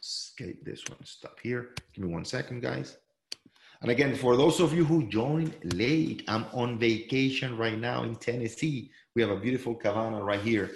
Escape 0.02 0.64
this 0.64 0.84
one. 0.88 1.04
Stop 1.04 1.38
here. 1.42 1.76
Give 1.94 2.06
me 2.06 2.14
one 2.14 2.26
second, 2.26 2.62
guys. 2.62 2.98
And 3.82 3.92
again, 3.92 4.14
for 4.16 4.36
those 4.36 4.60
of 4.60 4.74
you 4.74 4.84
who 4.84 5.08
joined 5.08 5.56
late, 5.74 6.24
I'm 6.28 6.46
on 6.54 6.80
vacation 6.80 7.58
right 7.58 7.78
now 7.78 8.04
in 8.04 8.16
Tennessee. 8.16 8.92
We 9.16 9.22
have 9.22 9.32
a 9.32 9.40
beautiful 9.40 9.76
cabana 9.76 10.22
right 10.22 10.42
here, 10.42 10.72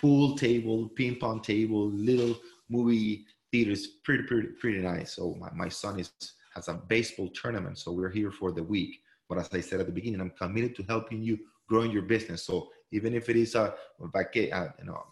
pool 0.00 0.36
table, 0.36 0.88
ping 0.96 1.16
pong 1.16 1.42
table, 1.42 1.90
little 1.90 2.36
movie 2.68 3.26
theaters, 3.52 3.86
pretty, 4.04 4.24
pretty, 4.24 4.48
pretty 4.60 4.78
nice. 4.78 5.12
So 5.12 5.36
my, 5.38 5.50
my 5.54 5.68
son 5.68 6.00
is 6.00 6.10
has 6.54 6.68
a 6.68 6.74
baseball 6.74 7.28
tournament, 7.28 7.78
so 7.78 7.92
we're 7.92 8.10
here 8.10 8.30
for 8.30 8.52
the 8.52 8.62
week. 8.62 9.00
But 9.28 9.38
as 9.38 9.48
I 9.52 9.60
said 9.60 9.80
at 9.80 9.86
the 9.86 9.92
beginning, 9.92 10.20
I'm 10.20 10.30
committed 10.30 10.74
to 10.76 10.82
helping 10.84 11.22
you 11.22 11.38
growing 11.68 11.90
your 11.92 12.02
business. 12.02 12.44
So 12.44 12.68
even 12.90 13.14
if 13.14 13.28
it 13.28 13.36
is 13.36 13.54
a, 13.54 13.74
vaca- 14.00 14.52
uh, 14.54 14.72
you 14.78 14.86
know, 14.86 15.02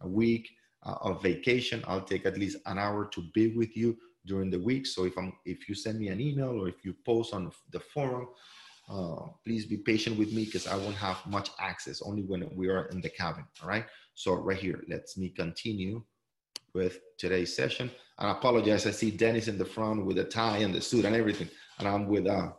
a 0.00 0.08
week 0.08 0.48
uh, 0.86 0.96
of 1.00 1.22
vacation, 1.22 1.84
I'll 1.88 2.02
take 2.02 2.24
at 2.24 2.38
least 2.38 2.58
an 2.66 2.78
hour 2.78 3.06
to 3.06 3.22
be 3.34 3.56
with 3.56 3.76
you 3.76 3.96
during 4.26 4.50
the 4.50 4.60
week. 4.60 4.86
So 4.86 5.04
if 5.04 5.18
I'm 5.18 5.32
if 5.44 5.68
you 5.68 5.74
send 5.74 5.98
me 5.98 6.08
an 6.08 6.20
email 6.20 6.50
or 6.50 6.68
if 6.68 6.84
you 6.84 6.94
post 7.04 7.34
on 7.34 7.50
the 7.72 7.80
forum, 7.80 8.28
uh, 8.88 9.26
please 9.44 9.66
be 9.66 9.78
patient 9.78 10.18
with 10.18 10.32
me 10.32 10.44
because 10.44 10.66
I 10.66 10.76
won't 10.76 10.94
have 10.96 11.18
much 11.26 11.50
access 11.58 12.00
only 12.02 12.22
when 12.22 12.48
we 12.54 12.68
are 12.68 12.86
in 12.86 13.00
the 13.00 13.10
cabin. 13.10 13.44
All 13.60 13.68
right. 13.68 13.86
So 14.14 14.34
right 14.34 14.56
here, 14.56 14.84
let's 14.88 15.16
me 15.16 15.30
continue 15.30 16.02
with 16.74 17.00
today's 17.18 17.54
session. 17.54 17.90
And 18.18 18.28
I 18.28 18.32
apologize. 18.32 18.86
I 18.86 18.90
see 18.90 19.10
Dennis 19.10 19.48
in 19.48 19.58
the 19.58 19.64
front 19.64 20.04
with 20.04 20.18
a 20.18 20.24
tie 20.24 20.58
and 20.58 20.74
the 20.74 20.80
suit 20.80 21.04
and 21.04 21.14
everything, 21.14 21.48
and 21.78 21.88
I'm 21.88 22.06
with 22.06 22.26
uh 22.26 22.52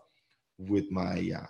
with 0.57 0.91
my 0.91 1.31
uh, 1.35 1.45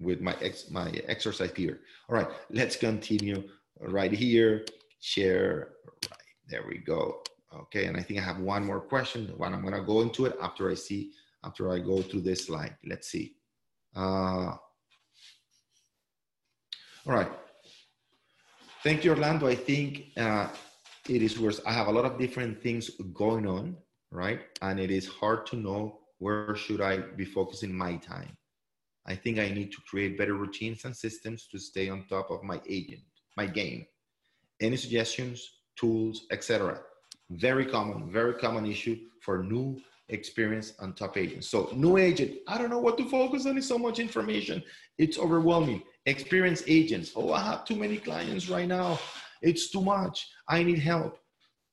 with 0.00 0.20
my 0.20 0.34
ex 0.40 0.70
my 0.70 0.90
exercise 1.06 1.52
gear. 1.52 1.80
All 2.08 2.16
right. 2.16 2.28
Let's 2.50 2.76
continue 2.76 3.44
right 3.80 4.12
here. 4.12 4.64
Share. 5.00 5.74
Right 6.10 6.18
there 6.48 6.64
we 6.68 6.78
go. 6.78 7.22
Okay, 7.54 7.86
and 7.86 7.96
I 7.96 8.02
think 8.02 8.20
I 8.20 8.22
have 8.22 8.38
one 8.38 8.64
more 8.64 8.80
question. 8.80 9.32
One 9.36 9.52
I'm 9.54 9.62
gonna 9.62 9.82
go 9.82 10.00
into 10.00 10.24
it 10.26 10.36
after 10.40 10.70
I 10.70 10.74
see, 10.74 11.12
after 11.44 11.70
I 11.72 11.78
go 11.78 12.00
through 12.02 12.22
this 12.22 12.46
slide. 12.46 12.76
Let's 12.86 13.08
see. 13.08 13.34
Uh, 13.94 14.56
all 17.06 17.14
right. 17.18 17.30
Thank 18.82 19.04
you, 19.04 19.10
Orlando. 19.10 19.46
I 19.46 19.54
think 19.54 20.06
uh, 20.16 20.48
it 21.08 21.22
is 21.22 21.38
worse. 21.38 21.60
I 21.66 21.72
have 21.72 21.88
a 21.88 21.92
lot 21.92 22.04
of 22.04 22.18
different 22.18 22.62
things 22.62 22.90
going 23.12 23.46
on, 23.46 23.76
right? 24.10 24.40
And 24.60 24.78
it 24.78 24.90
is 24.90 25.06
hard 25.06 25.46
to 25.46 25.56
know 25.56 25.98
where 26.18 26.54
should 26.54 26.80
I 26.80 26.98
be 26.98 27.24
focusing 27.24 27.76
my 27.76 27.96
time. 27.96 28.36
I 29.06 29.16
think 29.16 29.38
I 29.38 29.48
need 29.48 29.72
to 29.72 29.78
create 29.88 30.16
better 30.16 30.34
routines 30.34 30.84
and 30.84 30.96
systems 30.96 31.48
to 31.50 31.58
stay 31.58 31.88
on 31.88 32.06
top 32.08 32.30
of 32.30 32.44
my 32.44 32.60
agent, 32.68 33.02
my 33.36 33.46
game. 33.46 33.84
Any 34.60 34.76
suggestions, 34.76 35.44
tools, 35.76 36.26
etc 36.30 36.80
very 37.36 37.66
common, 37.66 38.10
very 38.10 38.34
common 38.34 38.66
issue 38.66 38.98
for 39.20 39.42
new 39.42 39.80
experience 40.08 40.74
and 40.80 40.96
top 40.96 41.16
agents. 41.16 41.48
So 41.48 41.70
new 41.74 41.96
agent, 41.96 42.38
I 42.46 42.58
don't 42.58 42.70
know 42.70 42.78
what 42.78 42.98
to 42.98 43.08
focus 43.08 43.46
on. 43.46 43.56
It's 43.56 43.66
so 43.66 43.78
much 43.78 43.98
information. 43.98 44.62
It's 44.98 45.18
overwhelming. 45.18 45.82
Experienced 46.06 46.64
agents, 46.66 47.12
oh, 47.14 47.32
I 47.32 47.40
have 47.40 47.64
too 47.64 47.76
many 47.76 47.96
clients 47.96 48.48
right 48.48 48.66
now. 48.66 48.98
It's 49.42 49.70
too 49.70 49.82
much. 49.82 50.28
I 50.48 50.62
need 50.62 50.78
help. 50.78 51.18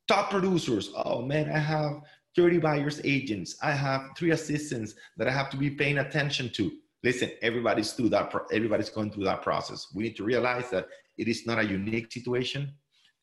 Top 0.07 0.31
producers, 0.31 0.91
oh 1.05 1.21
man, 1.21 1.51
I 1.51 1.59
have 1.59 2.01
30 2.35 2.57
buyers 2.59 2.99
agents. 3.03 3.57
I 3.61 3.71
have 3.71 4.09
three 4.17 4.31
assistants 4.31 4.95
that 5.17 5.27
I 5.27 5.31
have 5.31 5.49
to 5.51 5.57
be 5.57 5.69
paying 5.69 5.99
attention 5.99 6.49
to. 6.53 6.71
Listen, 7.03 7.31
everybody's 7.41 7.93
through 7.93 8.09
that. 8.09 8.29
Pro- 8.31 8.45
Everybody's 8.51 8.89
going 8.89 9.11
through 9.11 9.25
that 9.25 9.41
process. 9.41 9.87
We 9.93 10.03
need 10.03 10.15
to 10.17 10.23
realize 10.23 10.69
that 10.71 10.87
it 11.17 11.27
is 11.27 11.45
not 11.45 11.59
a 11.59 11.65
unique 11.65 12.11
situation. 12.11 12.73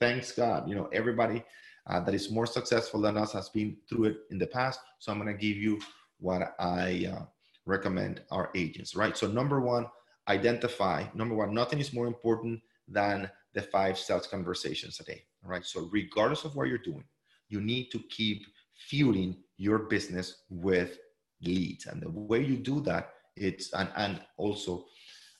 Thanks 0.00 0.32
God, 0.32 0.68
you 0.68 0.74
know 0.74 0.88
everybody 0.92 1.42
uh, 1.88 2.00
that 2.00 2.14
is 2.14 2.30
more 2.30 2.46
successful 2.46 3.00
than 3.00 3.16
us 3.16 3.32
has 3.32 3.48
been 3.48 3.76
through 3.88 4.04
it 4.04 4.16
in 4.30 4.38
the 4.38 4.46
past. 4.46 4.80
So 4.98 5.12
I'm 5.12 5.20
going 5.20 5.34
to 5.34 5.40
give 5.40 5.56
you 5.56 5.80
what 6.18 6.54
I 6.58 7.10
uh, 7.12 7.22
recommend 7.64 8.22
our 8.30 8.50
agents, 8.54 8.94
right? 8.94 9.16
So 9.16 9.26
number 9.26 9.60
one, 9.60 9.86
identify 10.28 11.04
number 11.14 11.34
one, 11.34 11.54
nothing 11.54 11.78
is 11.78 11.92
more 11.92 12.06
important 12.06 12.60
than 12.88 13.30
the 13.56 13.62
five 13.62 13.98
sales 13.98 14.26
conversations 14.28 15.00
a 15.00 15.04
day. 15.04 15.24
Right. 15.42 15.64
So, 15.64 15.88
regardless 15.90 16.44
of 16.44 16.54
what 16.54 16.68
you're 16.68 16.78
doing, 16.78 17.04
you 17.48 17.60
need 17.60 17.88
to 17.90 18.00
keep 18.10 18.46
fueling 18.88 19.36
your 19.56 19.78
business 19.94 20.44
with 20.50 20.98
leads. 21.42 21.86
And 21.86 22.02
the 22.02 22.10
way 22.10 22.44
you 22.44 22.58
do 22.58 22.80
that, 22.82 23.10
it's 23.36 23.72
and, 23.72 23.88
and 23.96 24.20
also, 24.36 24.84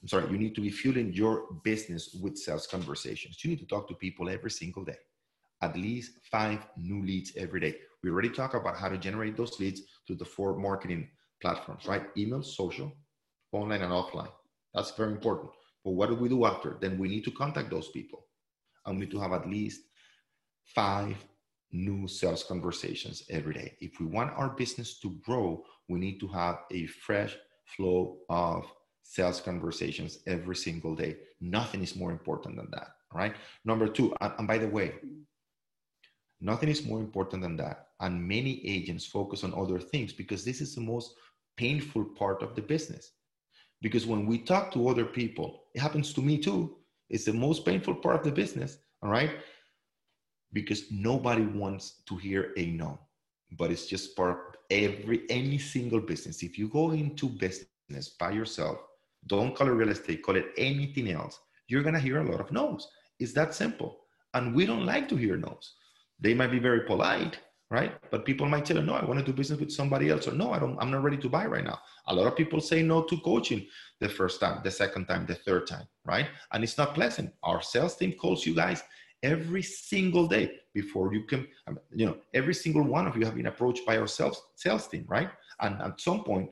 I'm 0.00 0.08
sorry, 0.08 0.30
you 0.30 0.38
need 0.38 0.54
to 0.54 0.60
be 0.62 0.70
fueling 0.70 1.12
your 1.12 1.46
business 1.62 2.18
with 2.22 2.38
sales 2.38 2.66
conversations. 2.66 3.44
You 3.44 3.50
need 3.50 3.60
to 3.60 3.66
talk 3.66 3.86
to 3.88 3.94
people 3.94 4.30
every 4.30 4.50
single 4.50 4.84
day, 4.84 4.98
at 5.62 5.76
least 5.76 6.12
five 6.30 6.66
new 6.78 7.04
leads 7.04 7.32
every 7.36 7.60
day. 7.60 7.76
We 8.02 8.10
already 8.10 8.30
talked 8.30 8.54
about 8.54 8.78
how 8.78 8.88
to 8.88 8.96
generate 8.96 9.36
those 9.36 9.60
leads 9.60 9.82
through 10.06 10.16
the 10.16 10.24
four 10.24 10.56
marketing 10.56 11.08
platforms, 11.42 11.86
right? 11.86 12.06
Email, 12.16 12.42
social, 12.42 12.90
online, 13.52 13.82
and 13.82 13.92
offline. 13.92 14.30
That's 14.74 14.92
very 14.92 15.12
important. 15.12 15.50
But 15.86 15.92
what 15.92 16.08
do 16.08 16.16
we 16.16 16.28
do 16.28 16.44
after? 16.46 16.76
Then 16.80 16.98
we 16.98 17.06
need 17.06 17.22
to 17.26 17.30
contact 17.30 17.70
those 17.70 17.88
people. 17.90 18.26
And 18.84 18.96
we 18.96 19.04
need 19.04 19.12
to 19.12 19.20
have 19.20 19.32
at 19.32 19.48
least 19.48 19.82
five 20.64 21.16
new 21.70 22.08
sales 22.08 22.42
conversations 22.42 23.22
every 23.30 23.54
day. 23.54 23.76
If 23.80 24.00
we 24.00 24.06
want 24.06 24.32
our 24.36 24.48
business 24.48 24.98
to 24.98 25.16
grow, 25.24 25.62
we 25.88 26.00
need 26.00 26.18
to 26.18 26.26
have 26.26 26.58
a 26.72 26.86
fresh 26.86 27.36
flow 27.76 28.18
of 28.28 28.64
sales 29.04 29.40
conversations 29.40 30.18
every 30.26 30.56
single 30.56 30.96
day. 30.96 31.18
Nothing 31.40 31.84
is 31.84 31.94
more 31.94 32.10
important 32.10 32.56
than 32.56 32.68
that. 32.72 32.88
Right. 33.14 33.36
Number 33.64 33.86
two, 33.86 34.12
and 34.20 34.48
by 34.48 34.58
the 34.58 34.68
way, 34.68 34.94
nothing 36.40 36.68
is 36.68 36.84
more 36.84 36.98
important 36.98 37.42
than 37.42 37.56
that. 37.58 37.90
And 38.00 38.26
many 38.26 38.60
agents 38.66 39.06
focus 39.06 39.44
on 39.44 39.54
other 39.54 39.78
things 39.78 40.12
because 40.12 40.44
this 40.44 40.60
is 40.60 40.74
the 40.74 40.80
most 40.80 41.14
painful 41.56 42.06
part 42.18 42.42
of 42.42 42.56
the 42.56 42.62
business. 42.62 43.12
Because 43.82 44.06
when 44.06 44.26
we 44.26 44.38
talk 44.38 44.72
to 44.72 44.88
other 44.88 45.04
people, 45.04 45.64
it 45.74 45.80
happens 45.80 46.12
to 46.14 46.22
me 46.22 46.38
too. 46.38 46.76
It's 47.10 47.24
the 47.24 47.32
most 47.32 47.64
painful 47.64 47.96
part 47.96 48.16
of 48.16 48.24
the 48.24 48.32
business. 48.32 48.78
All 49.02 49.10
right? 49.10 49.36
Because 50.52 50.90
nobody 50.90 51.42
wants 51.42 52.02
to 52.08 52.16
hear 52.16 52.52
a 52.56 52.66
no. 52.66 52.98
But 53.52 53.70
it's 53.70 53.86
just 53.86 54.16
part 54.16 54.38
of 54.38 54.54
every 54.70 55.22
any 55.30 55.58
single 55.58 56.00
business. 56.00 56.42
If 56.42 56.58
you 56.58 56.68
go 56.68 56.90
into 56.92 57.28
business 57.28 58.08
by 58.18 58.32
yourself 58.32 58.78
don't 59.28 59.56
call 59.56 59.68
it 59.68 59.72
real 59.72 59.88
estate 59.88 60.22
call 60.22 60.36
it 60.36 60.52
anything 60.56 61.10
else 61.10 61.40
you're 61.68 61.82
going 61.82 61.94
to 61.94 62.00
hear 62.00 62.20
a 62.20 62.30
lot 62.30 62.40
of 62.40 62.52
no's. 62.52 62.88
It's 63.18 63.32
that 63.32 63.54
simple. 63.54 63.98
And 64.34 64.54
we 64.54 64.66
don't 64.66 64.86
like 64.86 65.08
to 65.08 65.16
hear 65.16 65.36
no's. 65.36 65.74
They 66.20 66.34
might 66.34 66.50
be 66.50 66.58
very 66.58 66.80
polite 66.80 67.38
right 67.70 67.94
but 68.10 68.24
people 68.24 68.46
might 68.48 68.64
tell 68.64 68.76
you 68.76 68.82
no 68.82 68.94
i 68.94 69.04
want 69.04 69.18
to 69.18 69.24
do 69.24 69.32
business 69.32 69.58
with 69.58 69.72
somebody 69.72 70.08
else 70.08 70.28
or 70.28 70.32
no 70.32 70.52
i 70.52 70.58
don't 70.58 70.78
i'm 70.80 70.90
not 70.90 71.02
ready 71.02 71.16
to 71.16 71.28
buy 71.28 71.44
right 71.46 71.64
now 71.64 71.78
a 72.08 72.14
lot 72.14 72.26
of 72.26 72.36
people 72.36 72.60
say 72.60 72.82
no 72.82 73.02
to 73.02 73.18
coaching 73.20 73.66
the 74.00 74.08
first 74.08 74.40
time 74.40 74.60
the 74.62 74.70
second 74.70 75.06
time 75.06 75.26
the 75.26 75.34
third 75.34 75.66
time 75.66 75.86
right 76.04 76.28
and 76.52 76.62
it's 76.62 76.78
not 76.78 76.94
pleasant 76.94 77.32
our 77.42 77.60
sales 77.60 77.96
team 77.96 78.12
calls 78.12 78.46
you 78.46 78.54
guys 78.54 78.82
every 79.22 79.62
single 79.62 80.26
day 80.26 80.52
before 80.74 81.12
you 81.12 81.24
can, 81.24 81.46
you 81.92 82.06
know, 82.06 82.16
every 82.34 82.54
single 82.54 82.82
one 82.82 83.06
of 83.06 83.16
you 83.16 83.24
have 83.24 83.34
been 83.34 83.46
approached 83.46 83.84
by 83.86 83.96
our 83.98 84.06
sales, 84.06 84.40
sales 84.54 84.86
team, 84.88 85.04
right? 85.08 85.30
And 85.60 85.80
at 85.80 86.00
some 86.00 86.22
point 86.22 86.50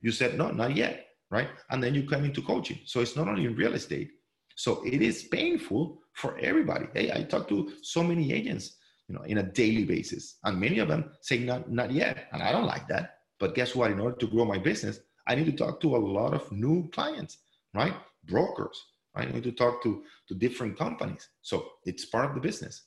you 0.00 0.10
said, 0.10 0.38
no, 0.38 0.50
not 0.50 0.76
yet, 0.76 1.06
right? 1.30 1.48
And 1.70 1.82
then 1.82 1.94
you 1.94 2.08
come 2.08 2.24
into 2.24 2.42
coaching. 2.42 2.78
So 2.86 3.00
it's 3.00 3.16
not 3.16 3.28
only 3.28 3.44
in 3.44 3.56
real 3.56 3.74
estate. 3.74 4.10
So 4.56 4.82
it 4.84 5.02
is 5.02 5.24
painful 5.24 5.98
for 6.12 6.38
everybody. 6.38 6.86
Hey, 6.94 7.10
I 7.12 7.24
talk 7.24 7.48
to 7.48 7.72
so 7.82 8.02
many 8.02 8.32
agents, 8.32 8.76
you 9.08 9.14
know, 9.14 9.22
in 9.22 9.38
a 9.38 9.42
daily 9.42 9.84
basis, 9.84 10.36
and 10.44 10.58
many 10.58 10.78
of 10.78 10.88
them 10.88 11.10
say 11.20 11.38
not, 11.38 11.70
not 11.70 11.90
yet. 11.90 12.28
And 12.32 12.42
I 12.42 12.52
don't 12.52 12.66
like 12.66 12.88
that. 12.88 13.18
But 13.38 13.54
guess 13.54 13.74
what? 13.74 13.90
In 13.90 14.00
order 14.00 14.16
to 14.16 14.26
grow 14.26 14.44
my 14.44 14.58
business, 14.58 15.00
I 15.26 15.34
need 15.34 15.46
to 15.46 15.52
talk 15.52 15.80
to 15.82 15.96
a 15.96 15.98
lot 15.98 16.34
of 16.34 16.50
new 16.50 16.88
clients, 16.90 17.38
right? 17.74 17.94
Brokers? 18.24 18.82
I 19.14 19.26
need 19.26 19.44
to 19.44 19.52
talk 19.52 19.82
to, 19.82 20.02
to 20.28 20.34
different 20.34 20.78
companies. 20.78 21.28
So 21.42 21.66
it's 21.84 22.04
part 22.04 22.26
of 22.26 22.34
the 22.34 22.40
business, 22.40 22.84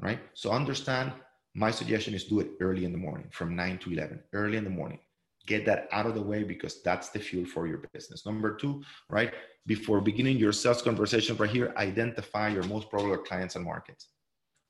right? 0.00 0.20
So 0.34 0.50
understand 0.50 1.12
my 1.54 1.70
suggestion 1.70 2.14
is 2.14 2.24
do 2.24 2.40
it 2.40 2.52
early 2.60 2.84
in 2.84 2.92
the 2.92 2.98
morning 2.98 3.28
from 3.30 3.54
9 3.54 3.78
to 3.78 3.92
11, 3.92 4.20
early 4.32 4.56
in 4.56 4.64
the 4.64 4.70
morning. 4.70 4.98
Get 5.46 5.66
that 5.66 5.88
out 5.92 6.06
of 6.06 6.14
the 6.14 6.22
way 6.22 6.44
because 6.44 6.82
that's 6.82 7.10
the 7.10 7.18
fuel 7.18 7.44
for 7.44 7.66
your 7.66 7.78
business. 7.92 8.24
Number 8.24 8.54
two, 8.54 8.82
right? 9.10 9.34
Before 9.66 10.00
beginning 10.00 10.38
your 10.38 10.52
sales 10.52 10.82
conversation 10.82 11.36
right 11.36 11.50
here, 11.50 11.74
identify 11.76 12.48
your 12.48 12.62
most 12.64 12.90
popular 12.90 13.18
clients 13.18 13.56
and 13.56 13.64
markets. 13.64 14.08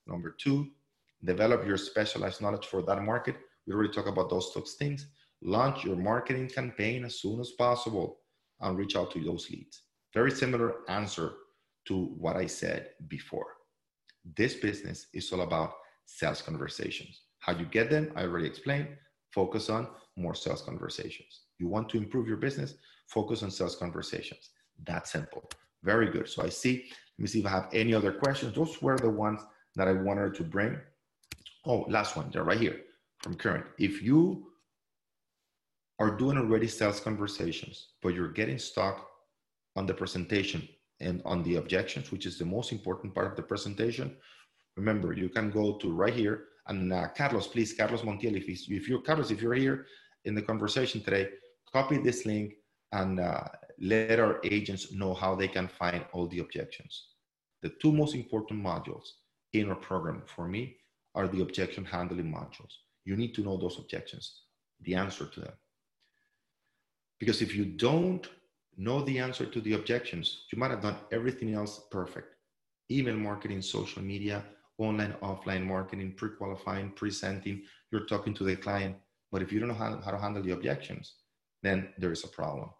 Number 0.06 0.34
two, 0.38 0.68
develop 1.24 1.66
your 1.66 1.76
specialized 1.76 2.40
knowledge 2.40 2.66
for 2.66 2.82
that 2.82 3.02
market. 3.02 3.36
We 3.66 3.74
already 3.74 3.92
talked 3.92 4.08
about 4.08 4.30
those 4.30 4.52
things. 4.78 5.06
Launch 5.42 5.84
your 5.84 5.96
marketing 5.96 6.48
campaign 6.48 7.04
as 7.04 7.20
soon 7.20 7.40
as 7.40 7.52
possible 7.52 8.18
and 8.60 8.78
reach 8.78 8.96
out 8.96 9.10
to 9.12 9.24
those 9.24 9.48
leads. 9.50 9.82
Very 10.14 10.30
similar 10.30 10.88
answer 10.88 11.32
to 11.86 12.04
what 12.18 12.36
I 12.36 12.46
said 12.46 12.90
before. 13.08 13.46
This 14.36 14.54
business 14.54 15.06
is 15.12 15.32
all 15.32 15.40
about 15.40 15.72
sales 16.04 16.42
conversations. 16.42 17.22
How 17.40 17.52
you 17.52 17.64
get 17.64 17.90
them, 17.90 18.12
I 18.14 18.22
already 18.22 18.46
explained. 18.46 18.88
Focus 19.30 19.68
on 19.68 19.88
more 20.16 20.34
sales 20.34 20.62
conversations. 20.62 21.40
You 21.58 21.68
want 21.68 21.88
to 21.90 21.96
improve 21.96 22.28
your 22.28 22.36
business, 22.36 22.74
focus 23.08 23.42
on 23.42 23.50
sales 23.50 23.76
conversations. 23.76 24.50
That 24.84 25.08
simple. 25.08 25.48
Very 25.82 26.10
good. 26.10 26.28
So 26.28 26.42
I 26.44 26.48
see, 26.50 26.84
let 27.18 27.22
me 27.22 27.26
see 27.26 27.40
if 27.40 27.46
I 27.46 27.50
have 27.50 27.68
any 27.72 27.94
other 27.94 28.12
questions. 28.12 28.54
Those 28.54 28.80
were 28.80 28.96
the 28.96 29.10
ones 29.10 29.40
that 29.76 29.88
I 29.88 29.92
wanted 29.92 30.34
to 30.34 30.44
bring. 30.44 30.78
Oh, 31.66 31.84
last 31.88 32.16
one, 32.16 32.30
they're 32.30 32.44
right 32.44 32.60
here 32.60 32.80
from 33.20 33.34
current. 33.34 33.64
If 33.78 34.02
you 34.02 34.46
are 35.98 36.16
doing 36.16 36.36
already 36.36 36.66
sales 36.66 37.00
conversations, 37.00 37.88
but 38.02 38.14
you're 38.14 38.32
getting 38.32 38.58
stuck 38.58 39.08
on 39.76 39.86
the 39.86 39.94
presentation 39.94 40.68
and 41.00 41.22
on 41.24 41.42
the 41.42 41.56
objections, 41.56 42.10
which 42.10 42.26
is 42.26 42.38
the 42.38 42.44
most 42.44 42.72
important 42.72 43.14
part 43.14 43.26
of 43.26 43.36
the 43.36 43.42
presentation. 43.42 44.16
Remember, 44.76 45.12
you 45.12 45.28
can 45.28 45.50
go 45.50 45.76
to 45.78 45.92
right 45.92 46.14
here 46.14 46.44
and 46.68 46.92
uh, 46.92 47.08
Carlos, 47.16 47.46
please, 47.48 47.72
Carlos 47.72 48.02
Montiel, 48.02 48.36
if, 48.36 48.48
if 48.48 48.88
you're 48.88 49.02
Carlos, 49.02 49.30
if 49.30 49.42
you're 49.42 49.54
here 49.54 49.86
in 50.24 50.34
the 50.34 50.42
conversation 50.42 51.02
today, 51.02 51.28
copy 51.72 51.98
this 51.98 52.24
link 52.24 52.54
and 52.92 53.18
uh, 53.18 53.44
let 53.80 54.20
our 54.20 54.40
agents 54.44 54.92
know 54.92 55.12
how 55.14 55.34
they 55.34 55.48
can 55.48 55.66
find 55.66 56.04
all 56.12 56.28
the 56.28 56.38
objections. 56.38 57.08
The 57.62 57.70
two 57.80 57.92
most 57.92 58.14
important 58.14 58.62
modules 58.62 59.06
in 59.52 59.68
our 59.68 59.76
program 59.76 60.22
for 60.26 60.48
me 60.48 60.76
are 61.14 61.28
the 61.28 61.42
objection 61.42 61.84
handling 61.84 62.32
modules. 62.32 62.74
You 63.04 63.16
need 63.16 63.34
to 63.34 63.42
know 63.42 63.56
those 63.56 63.78
objections, 63.78 64.42
the 64.80 64.94
answer 64.94 65.26
to 65.26 65.40
them. 65.40 65.52
Because 67.18 67.42
if 67.42 67.54
you 67.54 67.64
don't 67.64 68.28
know 68.76 69.02
the 69.02 69.18
answer 69.18 69.46
to 69.46 69.60
the 69.60 69.74
objections. 69.74 70.44
You 70.52 70.58
might 70.58 70.70
have 70.70 70.82
done 70.82 70.96
everything 71.10 71.54
else 71.54 71.82
perfect 71.90 72.28
email 72.90 73.16
marketing, 73.16 73.62
social 73.62 74.02
media, 74.02 74.44
online, 74.78 75.14
offline 75.22 75.64
marketing, 75.64 76.12
pre 76.16 76.30
qualifying, 76.30 76.90
presenting. 76.90 77.62
You're 77.90 78.06
talking 78.06 78.34
to 78.34 78.44
the 78.44 78.56
client. 78.56 78.96
But 79.30 79.40
if 79.42 79.50
you 79.50 79.60
don't 79.60 79.68
know 79.68 79.74
how, 79.74 79.98
how 80.04 80.10
to 80.10 80.18
handle 80.18 80.42
the 80.42 80.50
objections, 80.50 81.14
then 81.62 81.88
there 81.96 82.12
is 82.12 82.24
a 82.24 82.28
problem. 82.28 82.70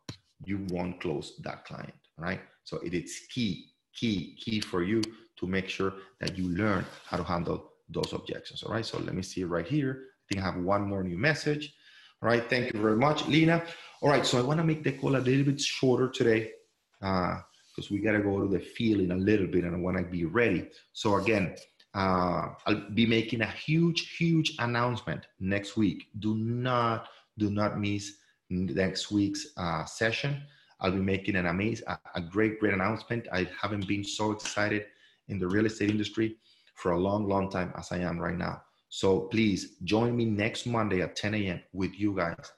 You 0.44 0.66
won't 0.70 1.00
close 1.00 1.34
that 1.44 1.64
client, 1.64 1.94
right? 2.18 2.40
So 2.64 2.78
it 2.78 2.92
is 2.92 3.22
key, 3.32 3.70
key, 3.94 4.36
key 4.42 4.60
for 4.60 4.82
you 4.82 5.02
to 5.36 5.46
make 5.46 5.68
sure 5.68 5.94
that 6.20 6.36
you 6.38 6.48
learn 6.48 6.84
how 7.06 7.16
to 7.16 7.24
handle 7.24 7.72
those 7.88 8.12
objections. 8.12 8.62
All 8.62 8.72
right. 8.72 8.86
So 8.86 8.98
let 8.98 9.14
me 9.14 9.22
see 9.22 9.44
right 9.44 9.66
here. 9.66 10.04
I 10.04 10.34
think 10.34 10.42
I 10.42 10.50
have 10.50 10.62
one 10.62 10.88
more 10.88 11.02
new 11.02 11.18
message. 11.18 11.74
All 12.22 12.28
right. 12.28 12.48
Thank 12.48 12.72
you 12.72 12.80
very 12.80 12.96
much, 12.96 13.26
Lena. 13.26 13.62
All 14.02 14.10
right, 14.10 14.26
so 14.26 14.36
I 14.36 14.42
want 14.42 14.58
to 14.58 14.64
make 14.64 14.82
the 14.82 14.90
call 14.90 15.14
a 15.14 15.18
little 15.18 15.44
bit 15.44 15.60
shorter 15.60 16.08
today 16.08 16.50
because 16.98 17.38
uh, 17.78 17.88
we 17.88 18.00
got 18.00 18.12
to 18.12 18.18
go 18.18 18.40
to 18.40 18.48
the 18.48 18.58
field 18.58 19.00
in 19.00 19.12
a 19.12 19.16
little 19.16 19.46
bit 19.46 19.62
and 19.62 19.76
I 19.76 19.78
want 19.78 19.96
to 19.96 20.02
be 20.02 20.24
ready. 20.24 20.68
So 20.92 21.18
again, 21.18 21.54
uh, 21.94 22.48
I'll 22.66 22.90
be 22.94 23.06
making 23.06 23.42
a 23.42 23.46
huge, 23.46 24.16
huge 24.16 24.56
announcement 24.58 25.28
next 25.38 25.76
week. 25.76 26.08
Do 26.18 26.34
not, 26.34 27.10
do 27.38 27.48
not 27.48 27.78
miss 27.78 28.14
next 28.50 29.12
week's 29.12 29.46
uh, 29.56 29.84
session. 29.84 30.42
I'll 30.82 30.92
be 30.92 30.98
making 30.98 31.36
an 31.36 31.46
amazing, 31.46 31.86
a, 32.14 32.20
great, 32.20 32.60
great 32.60 32.74
announcement. 32.74 33.26
I 33.32 33.48
haven't 33.60 33.88
been 33.88 34.04
so 34.04 34.32
excited 34.32 34.84
in 35.28 35.38
the 35.38 35.48
real 35.48 35.64
estate 35.64 35.88
industry 35.88 36.36
for 36.74 36.92
a 36.92 36.98
long, 36.98 37.26
long 37.26 37.50
time 37.50 37.72
as 37.78 37.90
I 37.92 37.98
am 37.98 38.18
right 38.18 38.36
now. 38.36 38.60
So 38.88 39.20
please 39.20 39.76
join 39.84 40.14
me 40.16 40.26
next 40.26 40.66
Monday 40.66 41.00
at 41.00 41.16
10 41.16 41.34
a.m. 41.34 41.60
with 41.72 41.98
you 41.98 42.14
guys 42.14 42.52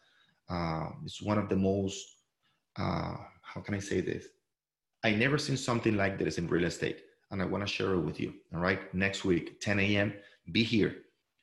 uh, 0.48 0.88
it's 1.04 1.22
one 1.22 1.38
of 1.38 1.48
the 1.48 1.56
most, 1.56 2.16
uh, 2.76 3.16
how 3.42 3.60
can 3.62 3.74
I 3.74 3.78
say 3.78 4.00
this? 4.00 4.26
I 5.02 5.12
never 5.12 5.38
seen 5.38 5.56
something 5.56 5.96
like 5.96 6.18
this 6.18 6.38
in 6.38 6.48
real 6.48 6.64
estate, 6.64 7.02
and 7.30 7.42
I 7.42 7.44
want 7.44 7.66
to 7.66 7.72
share 7.72 7.92
it 7.94 8.00
with 8.00 8.20
you. 8.20 8.34
All 8.54 8.60
right, 8.60 8.92
next 8.94 9.24
week, 9.24 9.60
10 9.60 9.80
a.m. 9.80 10.14
Be 10.52 10.62
here. 10.62 10.96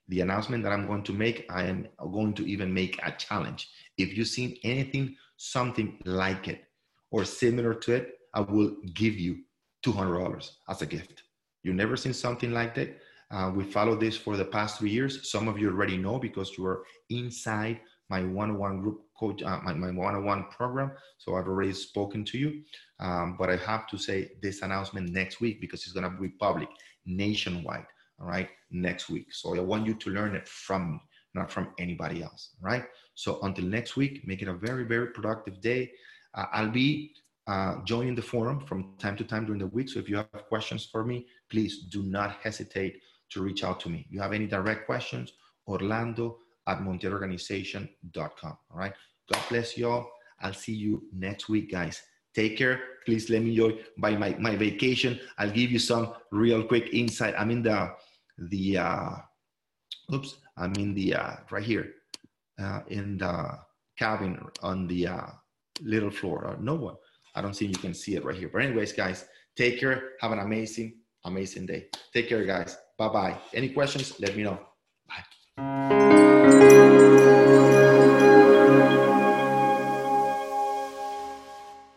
The 0.08 0.22
announcement 0.22 0.64
that 0.64 0.74
I'm 0.74 0.88
going 0.88 1.04
to 1.04 1.14
make, 1.14 1.46
I 1.50 1.64
am 1.66 1.88
going 2.12 2.34
to 2.34 2.46
even 2.46 2.74
make 2.74 3.00
a 3.04 3.12
challenge. 3.12 3.70
If 3.98 4.18
you've 4.18 4.28
seen 4.28 4.58
anything, 4.64 5.16
something 5.38 6.00
like 6.06 6.48
it, 6.48 6.64
or 7.12 7.26
similar 7.26 7.74
to 7.74 7.94
it, 7.94 8.14
I 8.34 8.42
will 8.42 8.76
give 8.94 9.16
you 9.16 9.40
$200 9.86 10.52
as 10.70 10.82
a 10.82 10.86
gift. 10.86 11.24
You've 11.64 11.76
never 11.76 11.98
seen 11.98 12.14
something 12.14 12.52
like 12.52 12.74
that. 12.76 12.98
Uh, 13.30 13.52
we 13.56 13.64
followed 13.64 14.00
this 14.00 14.18
for 14.18 14.36
the 14.36 14.46
past 14.46 14.80
three 14.80 14.90
years. 14.90 15.32
Some 15.32 15.48
of 15.48 15.58
you 15.58 15.70
already 15.70 15.98
know 15.98 16.20
because 16.20 16.58
you 16.58 16.66
are 16.66 16.84
inside 17.10 17.80
my 18.10 18.24
one-on-one 18.26 18.82
group 18.82 19.02
coach, 19.18 19.42
uh, 19.42 19.60
my, 19.64 19.74
my 19.74 19.92
one-on-one 19.92 20.46
program. 20.46 20.92
So 21.18 21.36
I've 21.36 21.48
already 21.48 21.72
spoken 21.72 22.26
to 22.26 22.38
you. 22.38 22.62
Um, 23.00 23.38
but 23.40 23.50
I 23.50 23.56
have 23.56 23.88
to 23.88 23.98
say 23.98 24.32
this 24.42 24.62
announcement 24.62 25.12
next 25.12 25.40
week 25.40 25.62
because 25.62 25.84
it's 25.84 25.94
going 25.94 26.04
to 26.04 26.22
be 26.22 26.30
public 26.30 26.68
nationwide. 27.06 27.86
All 28.20 28.28
right, 28.28 28.50
next 28.70 29.10
week. 29.10 29.34
So 29.34 29.56
I 29.56 29.62
want 29.62 29.88
you 29.88 29.96
to 29.96 30.10
learn 30.12 30.36
it 30.36 30.48
from 30.48 30.92
me, 30.92 31.00
not 31.34 31.50
from 31.50 31.70
anybody 31.80 32.22
else. 32.22 32.52
Right. 32.62 32.84
So 33.16 33.40
until 33.42 33.66
next 33.66 33.96
week, 33.96 34.22
make 34.28 34.42
it 34.42 34.48
a 34.48 34.54
very, 34.54 34.84
very 34.84 35.08
productive 35.08 35.62
day. 35.62 35.92
Uh, 36.34 36.46
I'll 36.52 36.70
be 36.70 37.14
uh, 37.48 37.84
joining 37.84 38.16
the 38.16 38.22
forum 38.22 38.60
from 38.60 38.94
time 38.98 39.18
to 39.18 39.24
time 39.24 39.46
during 39.46 39.60
the 39.60 39.68
week. 39.68 39.90
So 39.90 40.00
if 40.00 40.08
you 40.10 40.18
have 40.18 40.32
questions 40.48 40.86
for 40.86 41.04
me, 41.04 41.28
please 41.50 41.84
do 41.84 42.04
not 42.04 42.38
hesitate 42.42 43.02
to 43.32 43.42
reach 43.42 43.64
out 43.64 43.80
to 43.82 43.90
me. 43.90 44.06
You 44.10 44.22
have 44.22 44.34
any 44.34 44.48
direct 44.48 44.86
questions, 44.86 45.34
Orlando 45.68 46.38
at 46.68 46.80
montielorganization.com. 46.80 48.58
All 48.72 48.78
right. 48.78 48.94
God 49.32 49.42
bless 49.50 49.78
you 49.78 49.90
all. 49.90 50.12
I'll 50.42 50.54
see 50.54 50.74
you 50.74 51.04
next 51.14 51.50
week, 51.50 51.72
guys. 51.72 52.02
Take 52.34 52.58
care. 52.58 52.82
Please 53.06 53.30
let 53.30 53.42
me 53.42 53.50
enjoy 53.50 53.80
by 53.98 54.16
my, 54.16 54.36
my 54.40 54.56
vacation. 54.56 55.20
I'll 55.38 55.52
give 55.52 55.72
you 55.72 55.80
some 55.80 56.14
real 56.32 56.64
quick 56.64 56.94
insight. 56.94 57.36
I'm 57.38 57.52
in 57.52 57.64
the 57.64 57.94
the 58.38 58.78
uh 58.78 59.10
oops, 60.14 60.38
I'm 60.58 60.74
in 60.76 60.94
the 60.96 61.16
uh 61.16 61.36
right 61.52 61.64
here 61.64 61.94
uh 62.60 62.82
in 62.88 63.18
the 63.18 63.60
cabin 63.98 64.40
on 64.64 64.88
the 64.88 65.08
uh 65.08 65.28
little 65.84 66.12
floor. 66.12 66.48
Uh, 66.48 66.56
no 66.60 66.76
one. 66.76 66.96
I 67.36 67.42
don't 67.42 67.56
think 67.56 67.72
you 67.72 67.78
can 67.82 67.94
see 67.94 68.16
it 68.16 68.26
right 68.26 68.36
here. 68.36 68.50
But 68.52 68.64
anyways, 68.64 68.94
guys, 68.94 69.26
take 69.56 69.80
care. 69.80 70.12
Have 70.20 70.32
an 70.32 70.40
amazing, 70.40 70.98
amazing 71.26 71.66
day. 71.66 71.88
Take 72.14 72.30
care, 72.30 72.46
guys. 72.46 72.78
Bye 72.98 73.10
bye. 73.10 73.38
Any 73.54 73.70
questions? 73.70 74.20
Let 74.20 74.36
me 74.36 74.44
know. 74.44 74.60
Bye. 75.08 76.28